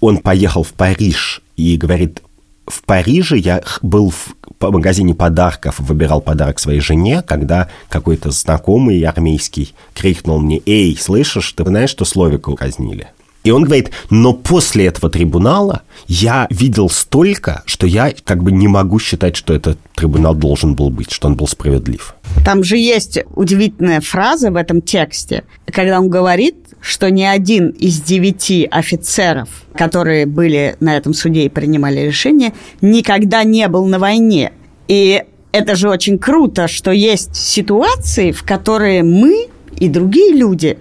Он 0.00 0.18
поехал 0.18 0.62
в 0.62 0.72
Париж 0.72 1.42
и 1.56 1.76
говорит, 1.76 2.22
в 2.66 2.82
Париже 2.82 3.36
я 3.38 3.62
был 3.82 4.10
в 4.10 4.34
магазине 4.60 5.14
подарков, 5.14 5.78
выбирал 5.78 6.20
подарок 6.20 6.58
своей 6.58 6.80
жене, 6.80 7.22
когда 7.22 7.68
какой-то 7.88 8.30
знакомый 8.30 9.02
армейский 9.02 9.74
крикнул 9.94 10.40
мне, 10.40 10.60
«Эй, 10.66 10.96
слышишь, 10.96 11.52
ты 11.52 11.64
знаешь, 11.64 11.90
что 11.90 12.04
Словика 12.04 12.54
казнили?» 12.54 13.08
И 13.46 13.52
он 13.52 13.62
говорит, 13.62 13.92
но 14.10 14.32
после 14.32 14.86
этого 14.86 15.08
трибунала 15.08 15.82
я 16.08 16.48
видел 16.50 16.90
столько, 16.90 17.62
что 17.64 17.86
я 17.86 18.12
как 18.24 18.42
бы 18.42 18.50
не 18.50 18.66
могу 18.66 18.98
считать, 18.98 19.36
что 19.36 19.54
этот 19.54 19.78
трибунал 19.94 20.34
должен 20.34 20.74
был 20.74 20.90
быть, 20.90 21.12
что 21.12 21.28
он 21.28 21.36
был 21.36 21.46
справедлив. 21.46 22.16
Там 22.44 22.64
же 22.64 22.76
есть 22.76 23.20
удивительная 23.36 24.00
фраза 24.00 24.50
в 24.50 24.56
этом 24.56 24.82
тексте, 24.82 25.44
когда 25.66 26.00
он 26.00 26.08
говорит, 26.08 26.56
что 26.80 27.08
ни 27.08 27.22
один 27.22 27.68
из 27.68 28.00
девяти 28.00 28.66
офицеров, 28.68 29.48
которые 29.76 30.26
были 30.26 30.74
на 30.80 30.96
этом 30.96 31.14
суде 31.14 31.44
и 31.44 31.48
принимали 31.48 32.00
решение, 32.00 32.52
никогда 32.80 33.44
не 33.44 33.68
был 33.68 33.86
на 33.86 34.00
войне. 34.00 34.50
И 34.88 35.22
это 35.52 35.76
же 35.76 35.88
очень 35.88 36.18
круто, 36.18 36.66
что 36.66 36.90
есть 36.90 37.36
ситуации, 37.36 38.32
в 38.32 38.42
которые 38.42 39.04
мы 39.04 39.46
и 39.78 39.88
другие 39.88 40.32
люди 40.32 40.78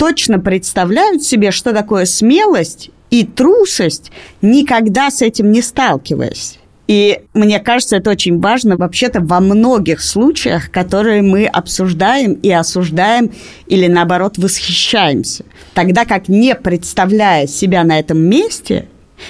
точно 0.00 0.38
представляют 0.38 1.22
себе, 1.22 1.50
что 1.50 1.74
такое 1.74 2.06
смелость 2.06 2.88
и 3.10 3.26
трусость, 3.26 4.10
никогда 4.40 5.10
с 5.10 5.20
этим 5.20 5.52
не 5.52 5.60
сталкиваясь. 5.60 6.58
И 6.88 7.20
мне 7.34 7.60
кажется, 7.60 7.96
это 7.96 8.10
очень 8.10 8.40
важно 8.40 8.78
вообще-то 8.78 9.20
во 9.20 9.40
многих 9.40 10.00
случаях, 10.00 10.70
которые 10.70 11.20
мы 11.20 11.44
обсуждаем 11.44 12.32
и 12.32 12.50
осуждаем 12.50 13.30
или 13.66 13.88
наоборот 13.88 14.38
восхищаемся. 14.38 15.44
Тогда 15.74 16.06
как 16.06 16.28
не 16.28 16.54
представляя 16.54 17.46
себя 17.46 17.84
на 17.84 17.98
этом 17.98 18.18
месте, 18.18 18.88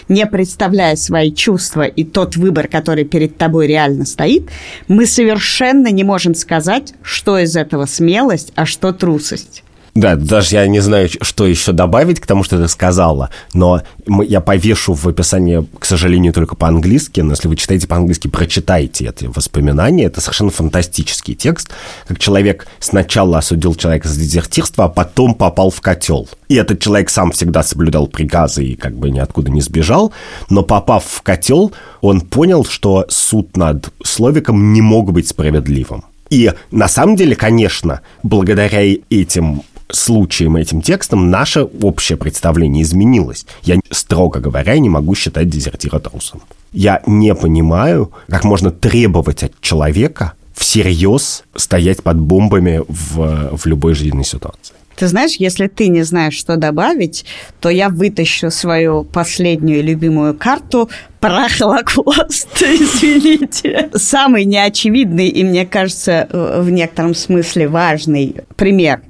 не 0.09 0.25
представляя 0.25 0.95
свои 0.95 1.33
чувства 1.33 1.83
и 1.83 2.05
тот 2.05 2.37
выбор, 2.37 2.69
который 2.69 3.05
перед 3.05 3.37
тобой 3.37 3.67
реально 3.67 4.05
стоит, 4.05 4.49
мы 4.87 5.05
совершенно 5.07 5.89
не 5.89 6.05
можем 6.05 6.37
сказать, 6.37 6.95
что 7.03 7.41
из 7.41 7.57
этого 7.57 7.87
смелость, 7.87 8.53
а 8.55 8.67
что 8.67 8.93
трусость. 8.93 9.65
Да, 9.95 10.15
даже 10.15 10.57
я 10.57 10.67
не 10.67 10.81
знаю, 10.81 11.09
что 11.21 11.47
еще 11.47 11.73
добавить 11.73 12.21
к 12.21 12.27
тому, 12.27 12.45
что 12.45 12.61
ты 12.61 12.69
сказала, 12.69 13.31
но 13.55 13.83
я 14.07 14.41
повешу 14.41 14.95
в 14.95 15.07
описании, 15.09 15.67
к 15.79 15.85
сожалению, 15.85 16.33
только 16.33 16.55
по-английски, 16.55 17.21
но 17.21 17.33
если 17.33 17.49
вы 17.49 17.57
читаете 17.57 17.89
по-английски, 17.89 18.29
прочитайте 18.29 19.07
эти 19.07 19.25
воспоминания. 19.25 20.05
Это 20.05 20.21
совершенно 20.21 20.51
фантастический 20.51 21.35
текст, 21.35 21.71
как 22.07 22.19
человек 22.19 22.69
сначала 22.79 23.39
осудил 23.39 23.75
человека 23.75 24.09
за 24.09 24.21
дезертирство, 24.21 24.85
а 24.85 24.89
потом 24.89 25.35
попал 25.35 25.71
в 25.71 25.81
котел. 25.81 26.29
И 26.49 26.55
этот 26.55 26.81
человек 26.81 27.11
сам 27.11 27.33
всегда 27.33 27.63
соблюдал 27.63 28.07
приказы 28.07 28.65
и 28.65 28.77
как 28.77 28.97
бы 28.97 29.11
ниоткуда 29.11 29.51
не 29.51 29.61
сбежал, 29.61 30.13
но 30.49 30.63
попав 30.63 31.05
в 31.05 31.23
котел, 31.23 31.73
он 32.01 32.21
понял, 32.21 32.65
что 32.65 33.07
суд 33.09 33.57
над 33.57 33.93
Словиком 34.05 34.73
не 34.73 34.81
мог 34.81 35.13
быть 35.13 35.29
справедливым. 35.29 36.05
И 36.31 36.53
на 36.71 36.87
самом 36.87 37.17
деле, 37.17 37.35
конечно, 37.35 38.03
благодаря 38.23 38.81
этим 39.11 39.63
случаем, 39.93 40.57
этим 40.57 40.83
текстом 40.83 41.31
наше 41.31 41.63
общее 41.63 42.17
представление 42.17 42.83
изменилось. 42.83 43.47
Я, 43.63 43.79
строго 43.91 44.41
говоря, 44.41 44.79
не 44.79 44.89
могу 44.89 45.15
считать 45.15 45.49
дезертира 45.49 45.99
трусом. 45.99 46.43
Я 46.73 47.03
не 47.07 47.35
понимаю, 47.35 48.13
как 48.29 48.45
можно 48.45 48.71
требовать 48.71 49.43
от 49.43 49.61
человека 49.61 50.35
всерьез 50.55 51.45
стоять 51.57 52.03
под 52.03 52.19
бомбами 52.19 52.83
в, 52.87 53.57
в 53.57 53.67
любой 53.67 53.95
жизненной 53.95 54.25
ситуации. 54.25 54.75
Ты 54.97 55.07
знаешь, 55.07 55.37
если 55.37 55.67
ты 55.67 55.89
не 55.89 56.03
знаешь, 56.03 56.35
что 56.35 56.57
добавить, 56.57 57.25
то 57.61 57.71
я 57.71 57.89
вытащу 57.89 58.51
свою 58.51 59.05
последнюю 59.05 59.83
любимую 59.83 60.35
карту 60.35 60.91
про 61.21 61.49
Холокост, 61.49 62.49
извините. 62.61 63.89
Самый 63.95 64.45
неочевидный 64.45 65.29
и, 65.29 65.43
мне 65.43 65.65
кажется, 65.65 66.29
в 66.31 66.69
некотором 66.69 67.15
смысле 67.15 67.69
важный 67.69 68.37
пример 68.57 69.01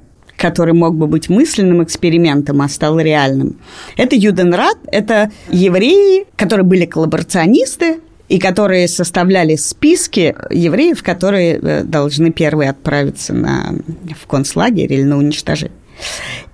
который 0.41 0.73
мог 0.73 0.95
бы 0.95 1.05
быть 1.05 1.29
мысленным 1.29 1.83
экспериментом, 1.83 2.61
а 2.63 2.67
стал 2.67 2.99
реальным. 2.99 3.57
Это 3.95 4.15
Юденрат, 4.15 4.77
это 4.91 5.31
евреи, 5.51 6.25
которые 6.35 6.65
были 6.65 6.85
коллаборационисты, 6.85 7.99
и 8.27 8.39
которые 8.39 8.87
составляли 8.87 9.55
списки 9.55 10.33
евреев, 10.49 11.03
которые 11.03 11.59
э, 11.61 11.83
должны 11.83 12.31
первые 12.31 12.69
отправиться 12.69 13.33
на, 13.33 13.75
в 14.17 14.25
концлагерь 14.25 14.91
или 14.91 15.03
на 15.03 15.17
уничтожение. 15.17 15.77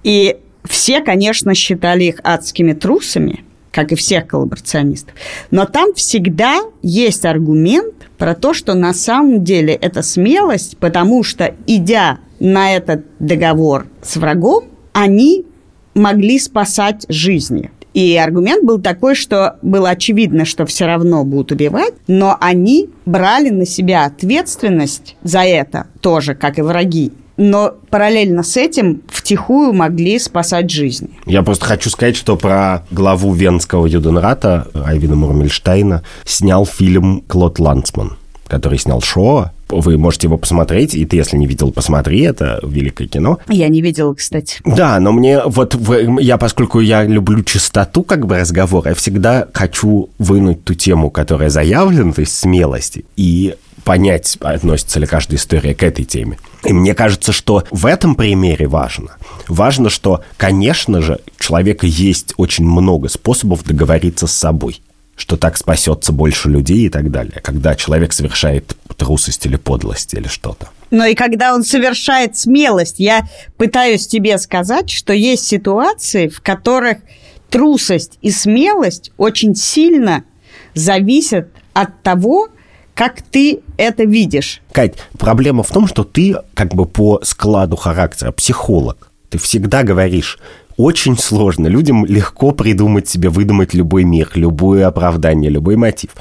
И 0.03 0.37
все, 0.65 1.01
конечно, 1.01 1.53
считали 1.53 2.05
их 2.05 2.19
адскими 2.23 2.73
трусами, 2.73 3.45
как 3.71 3.91
и 3.91 3.95
всех 3.95 4.25
коллаборационистов. 4.27 5.13
Но 5.51 5.65
там 5.65 5.93
всегда 5.93 6.61
есть 6.81 7.25
аргумент 7.25 7.93
про 8.17 8.33
то, 8.33 8.55
что 8.55 8.73
на 8.73 8.93
самом 8.93 9.43
деле 9.43 9.75
это 9.75 10.01
смелость, 10.01 10.77
потому 10.77 11.23
что, 11.23 11.53
идя 11.67 12.17
на 12.39 12.75
этот 12.75 13.05
договор 13.19 13.87
с 14.01 14.17
врагом, 14.17 14.65
они 14.93 15.45
могли 15.93 16.39
спасать 16.39 17.05
жизни. 17.09 17.71
И 17.93 18.15
аргумент 18.15 18.63
был 18.63 18.79
такой, 18.79 19.15
что 19.15 19.57
было 19.63 19.89
очевидно, 19.89 20.45
что 20.45 20.67
все 20.67 20.85
равно 20.85 21.23
будут 21.23 21.51
убивать, 21.51 21.93
но 22.07 22.37
они 22.39 22.89
брали 23.07 23.49
на 23.49 23.65
себя 23.65 24.05
ответственность 24.05 25.15
за 25.23 25.39
это 25.39 25.87
тоже, 26.01 26.35
как 26.35 26.59
и 26.59 26.61
враги. 26.61 27.11
но 27.37 27.73
параллельно 27.91 28.41
с 28.43 28.57
этим 28.57 29.03
втихую 29.07 29.71
могли 29.71 30.17
спасать 30.19 30.71
жизни. 30.71 31.09
Я 31.25 31.43
просто 31.43 31.65
хочу 31.65 31.89
сказать, 31.89 32.15
что 32.15 32.35
про 32.35 32.83
главу 32.91 33.33
Венского 33.33 33.85
Юденрата 33.85 34.67
Айвина 34.73 35.15
Мурмельштейна 35.15 36.03
снял 36.25 36.65
фильм 36.65 37.23
Клод 37.27 37.59
Лансман, 37.59 38.17
который 38.47 38.79
снял 38.79 39.01
Шоа. 39.01 39.53
Вы 39.69 39.97
можете 39.97 40.27
его 40.27 40.37
посмотреть, 40.37 40.93
и 40.95 41.05
ты, 41.05 41.17
если 41.17 41.37
не 41.37 41.47
видел, 41.47 41.71
посмотри, 41.71 42.21
это 42.21 42.59
великое 42.63 43.07
кино. 43.07 43.39
Я 43.49 43.67
не 43.67 43.81
видела, 43.81 44.13
кстати. 44.13 44.59
Да, 44.65 44.99
но 44.99 45.11
мне 45.11 45.41
вот, 45.45 45.75
в- 45.75 46.19
я, 46.19 46.37
поскольку 46.37 46.79
я 46.79 47.03
люблю 47.03 47.43
чистоту 47.43 48.03
как 48.03 48.25
бы 48.27 48.37
разговора, 48.37 48.89
я 48.89 48.95
всегда 48.95 49.47
хочу 49.53 50.09
вынуть 50.19 50.63
ту 50.63 50.73
тему, 50.73 51.09
которая 51.09 51.49
заявлена, 51.49 52.13
то 52.13 52.21
есть 52.21 52.37
смелости, 52.37 53.05
и 53.15 53.55
понять, 53.83 54.37
относится 54.41 54.99
ли 54.99 55.05
каждая 55.05 55.37
история 55.37 55.73
к 55.73 55.81
этой 55.83 56.03
теме. 56.03 56.37
И 56.65 56.73
мне 56.73 56.93
кажется, 56.93 57.31
что 57.31 57.63
в 57.71 57.85
этом 57.85 58.15
примере 58.15 58.67
важно. 58.67 59.11
Важно, 59.47 59.89
что, 59.89 60.21
конечно 60.35 61.01
же, 61.01 61.19
у 61.39 61.43
человека 61.43 61.85
есть 61.87 62.33
очень 62.37 62.65
много 62.65 63.07
способов 63.07 63.63
договориться 63.63 64.27
с 64.27 64.33
собой 64.33 64.81
что 65.17 65.35
так 65.35 65.57
спасется 65.57 66.13
больше 66.13 66.47
людей 66.47 66.85
и 66.85 66.89
так 66.89 67.11
далее, 67.11 67.41
когда 67.41 67.75
человек 67.75 68.13
совершает 68.13 68.77
трусость 68.95 69.45
или 69.45 69.57
подлость 69.57 70.13
или 70.13 70.27
что-то. 70.27 70.69
Но 70.91 71.05
и 71.05 71.15
когда 71.15 71.53
он 71.53 71.63
совершает 71.63 72.37
смелость, 72.37 72.99
я 72.99 73.27
пытаюсь 73.57 74.07
тебе 74.07 74.37
сказать, 74.37 74.89
что 74.89 75.11
есть 75.11 75.45
ситуации, 75.45 76.27
в 76.27 76.41
которых 76.41 76.99
трусость 77.49 78.17
и 78.21 78.31
смелость 78.31 79.11
очень 79.17 79.55
сильно 79.55 80.23
зависят 80.75 81.49
от 81.73 82.01
того, 82.03 82.49
как 82.93 83.21
ты 83.21 83.61
это 83.77 84.03
видишь. 84.03 84.61
Кать, 84.71 84.95
проблема 85.17 85.63
в 85.63 85.69
том, 85.69 85.87
что 85.87 86.03
ты 86.03 86.37
как 86.53 86.73
бы 86.73 86.85
по 86.85 87.19
складу 87.23 87.75
характера 87.75 88.31
психолог. 88.31 89.11
Ты 89.29 89.39
всегда 89.39 89.83
говоришь, 89.83 90.39
очень 90.77 91.17
сложно. 91.17 91.67
Людям 91.67 92.05
легко 92.05 92.51
придумать 92.51 93.09
себе, 93.09 93.29
выдумать 93.29 93.73
любой 93.73 94.03
мир, 94.03 94.29
любое 94.35 94.87
оправдание, 94.87 95.49
любой 95.49 95.75
мотив. 95.75 96.11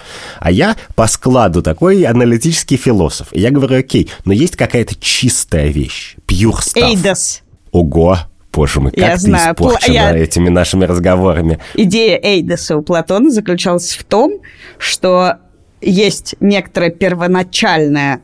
А 0.41 0.51
я 0.51 0.77
по 0.95 1.07
складу 1.07 1.63
такой 1.63 2.03
аналитический 2.05 2.77
философ. 2.79 3.29
И 3.33 3.41
я 3.41 3.51
говорю, 3.51 3.79
окей, 3.79 4.11
но 4.25 4.33
есть 4.33 4.57
какая-то 4.57 4.95
чистая 4.99 5.69
вещь, 5.69 6.17
pure 6.27 6.59
stuff. 6.59 6.83
Эйдос. 6.83 7.43
Ого, 7.71 8.19
боже 8.53 8.81
мой, 8.81 8.91
как 8.93 9.01
Я 9.01 9.15
ты 9.17 9.21
знаю, 9.21 9.55
пла- 9.55 9.69
испорчена 9.69 9.93
я- 9.95 10.17
этими 10.17 10.49
нашими 10.49 10.85
разговорами. 10.87 11.59
Идея 11.75 12.19
Эйдоса 12.23 12.77
у 12.79 12.83
Платона 12.83 13.31
заключалась 13.31 13.93
в 13.93 14.05
том, 14.05 14.41
что 14.79 15.35
есть 15.83 16.35
некоторое 16.41 16.91
первоначальное, 16.91 18.21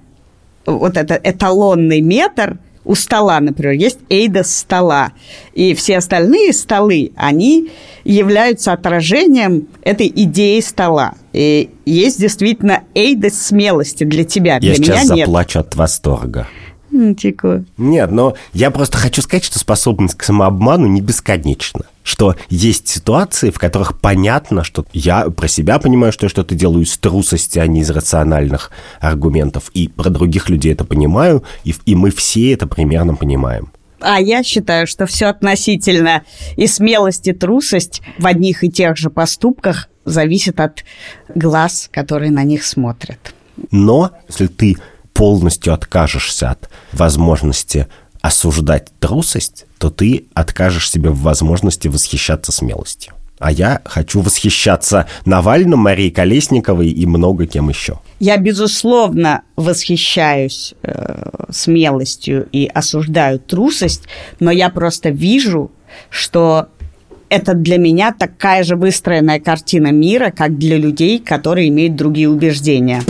вот 0.64 0.96
это 0.96 1.20
эталонный 1.22 2.00
метр 2.00 2.56
у 2.84 2.94
стола, 2.94 3.38
например, 3.40 3.74
есть 3.74 3.98
Эйдос 4.08 4.54
стола. 4.54 5.12
И 5.54 5.74
все 5.74 5.98
остальные 5.98 6.52
столы, 6.52 7.12
они 7.16 7.70
являются 8.04 8.72
отражением 8.72 9.68
этой 9.82 10.08
идеи 10.08 10.60
стола. 10.60 11.14
И 11.32 11.70
есть 11.84 12.20
действительно 12.20 12.82
Эйдос 12.94 13.34
смелости 13.34 14.04
для 14.04 14.24
тебя, 14.24 14.58
для 14.58 14.72
Я 14.72 14.78
меня 14.78 14.96
сейчас 14.96 15.10
нет. 15.10 15.26
заплачу 15.26 15.60
от 15.60 15.76
восторга. 15.76 16.48
М, 16.92 17.14
Тико. 17.14 17.64
Нет, 17.78 18.10
но 18.10 18.34
я 18.52 18.70
просто 18.70 18.98
хочу 18.98 19.22
сказать, 19.22 19.44
что 19.44 19.58
способность 19.58 20.16
к 20.16 20.22
самообману 20.22 20.86
не 20.86 21.00
бесконечна. 21.00 21.86
Что 22.02 22.36
есть 22.50 22.88
ситуации, 22.88 23.50
в 23.50 23.58
которых 23.58 23.98
понятно, 23.98 24.64
что 24.64 24.84
я 24.92 25.30
про 25.30 25.48
себя 25.48 25.78
понимаю, 25.78 26.12
что 26.12 26.26
я 26.26 26.30
что-то 26.30 26.54
делаю 26.54 26.84
из 26.84 26.98
трусости, 26.98 27.58
а 27.58 27.66
не 27.66 27.80
из 27.80 27.90
рациональных 27.90 28.70
аргументов. 29.00 29.70
И 29.72 29.88
про 29.88 30.10
других 30.10 30.48
людей 30.48 30.72
это 30.72 30.84
понимаю, 30.84 31.44
и, 31.64 31.74
и 31.86 31.94
мы 31.94 32.10
все 32.10 32.52
это 32.52 32.66
примерно 32.66 33.14
понимаем. 33.14 33.70
А 34.00 34.20
я 34.20 34.42
считаю, 34.42 34.86
что 34.86 35.06
все 35.06 35.26
относительно 35.26 36.24
и 36.56 36.66
смелость, 36.66 37.28
и 37.28 37.32
трусость 37.32 38.02
в 38.18 38.26
одних 38.26 38.64
и 38.64 38.70
тех 38.70 38.96
же 38.96 39.08
поступках 39.08 39.88
зависит 40.04 40.58
от 40.58 40.84
глаз, 41.34 41.88
которые 41.92 42.32
на 42.32 42.42
них 42.42 42.64
смотрят. 42.64 43.34
Но 43.70 44.10
если 44.28 44.48
ты 44.48 44.76
полностью 45.12 45.74
откажешься 45.74 46.50
от 46.50 46.68
возможности 46.92 47.88
осуждать 48.20 48.92
трусость, 49.00 49.66
то 49.78 49.90
ты 49.90 50.26
откажешь 50.32 50.90
себе 50.90 51.10
в 51.10 51.20
возможности 51.20 51.88
восхищаться 51.88 52.52
смелостью. 52.52 53.14
А 53.42 53.50
я 53.50 53.82
хочу 53.84 54.20
восхищаться 54.20 55.08
Навальным, 55.24 55.80
Марией 55.80 56.12
Колесниковой 56.12 56.90
и 56.90 57.06
много 57.06 57.46
кем 57.46 57.68
еще. 57.70 57.98
Я, 58.20 58.36
безусловно, 58.36 59.42
восхищаюсь 59.56 60.74
э, 60.84 61.46
смелостью 61.50 62.48
и 62.52 62.70
осуждаю 62.72 63.40
трусость, 63.40 64.04
но 64.38 64.52
я 64.52 64.70
просто 64.70 65.08
вижу, 65.08 65.72
что 66.08 66.68
это 67.30 67.54
для 67.54 67.78
меня 67.78 68.14
такая 68.16 68.62
же 68.62 68.76
выстроенная 68.76 69.40
картина 69.40 69.88
мира, 69.90 70.30
как 70.30 70.56
для 70.56 70.76
людей, 70.76 71.18
которые 71.18 71.68
имеют 71.68 71.96
другие 71.96 72.28
убеждения. 72.28 73.02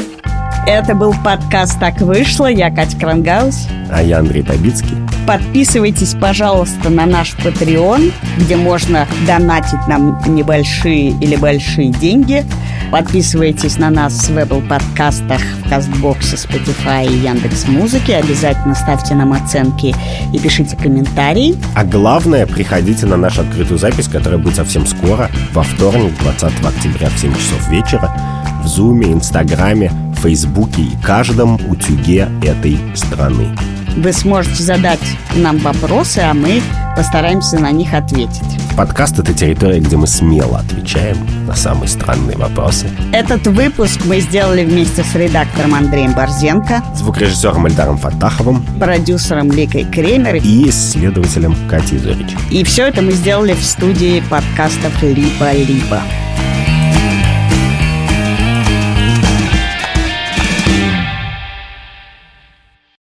Это 0.67 0.95
был 0.95 1.13
подкаст 1.25 1.81
«Так 1.81 2.01
вышло». 2.01 2.47
Я 2.47 2.71
Катя 2.71 2.97
Крангаус. 2.97 3.67
А 3.91 4.01
я 4.01 4.21
Андрей 4.21 4.45
Побицкий. 4.45 4.97
Подписывайтесь, 5.27 6.15
пожалуйста, 6.15 6.89
на 6.89 7.05
наш 7.05 7.35
Patreon, 7.35 8.13
где 8.39 8.55
можно 8.55 9.09
донатить 9.27 9.89
нам 9.89 10.21
небольшие 10.33 11.11
или 11.21 11.35
большие 11.35 11.91
деньги. 11.91 12.45
Подписывайтесь 12.93 13.77
на 13.79 13.91
нас 13.91 14.29
в 14.29 14.39
Apple 14.39 14.67
подкастах, 14.69 15.41
в 15.65 15.69
Кастбоксе, 15.69 16.37
Spotify 16.37 17.07
и 17.09 17.25
Яндекс 17.25 17.67
Музыке. 17.67 18.17
Обязательно 18.17 18.77
ставьте 18.77 19.17
нам 19.17 19.33
оценки 19.33 19.93
и 20.33 20.39
пишите 20.39 20.77
комментарии. 20.77 21.57
А 21.75 21.83
главное, 21.83 22.47
приходите 22.47 23.07
на 23.07 23.17
нашу 23.17 23.41
открытую 23.41 23.79
запись, 23.79 24.07
которая 24.07 24.39
будет 24.39 24.55
совсем 24.55 24.87
скоро, 24.87 25.29
во 25.53 25.65
вторник, 25.65 26.13
20 26.21 26.65
октября 26.65 27.09
в 27.09 27.19
7 27.19 27.35
часов 27.35 27.69
вечера, 27.69 28.13
в 28.63 28.69
Зуме, 28.69 29.13
Инстаграме, 29.13 29.91
Фейсбуке 30.23 30.83
и 30.83 30.97
каждом 31.03 31.57
утюге 31.69 32.29
этой 32.43 32.79
страны. 32.95 33.49
Вы 33.97 34.13
сможете 34.13 34.63
задать 34.63 35.01
нам 35.35 35.59
вопросы, 35.59 36.19
а 36.21 36.33
мы 36.33 36.63
постараемся 36.97 37.59
на 37.59 37.71
них 37.73 37.93
ответить. 37.93 38.41
Подкаст— 38.77 39.19
это 39.19 39.35
территория, 39.35 39.81
где 39.81 39.97
мы 39.97 40.07
смело 40.07 40.61
отвечаем 40.61 41.17
на 41.47 41.55
самые 41.55 41.89
странные 41.89 42.39
вопросы. 42.39 42.87
Этот 43.13 43.47
выпуск 43.49 44.01
мы 44.07 44.21
сделали 44.21 44.65
вместе 44.65 45.03
с 45.03 45.15
редактором 45.15 45.75
Андреем 45.75 46.15
Борзенко, 46.15 46.83
Звукорежиссером 46.95 47.67
Эльдаром 47.67 47.99
Фатаховым 47.99 48.65
продюсером 48.79 49.53
Ликой 49.53 49.85
Кремер 49.85 50.37
и 50.37 50.71
исследователем 50.71 51.55
Катей 51.69 51.99
Зорич. 51.99 52.31
И 52.51 52.65
все 52.65 52.87
это 52.87 53.03
мы 53.03 53.13
сделали 53.13 53.53
в 53.53 53.63
студии 53.63 54.23
подкастов 54.31 55.03
«Либо-либо». 55.03 56.01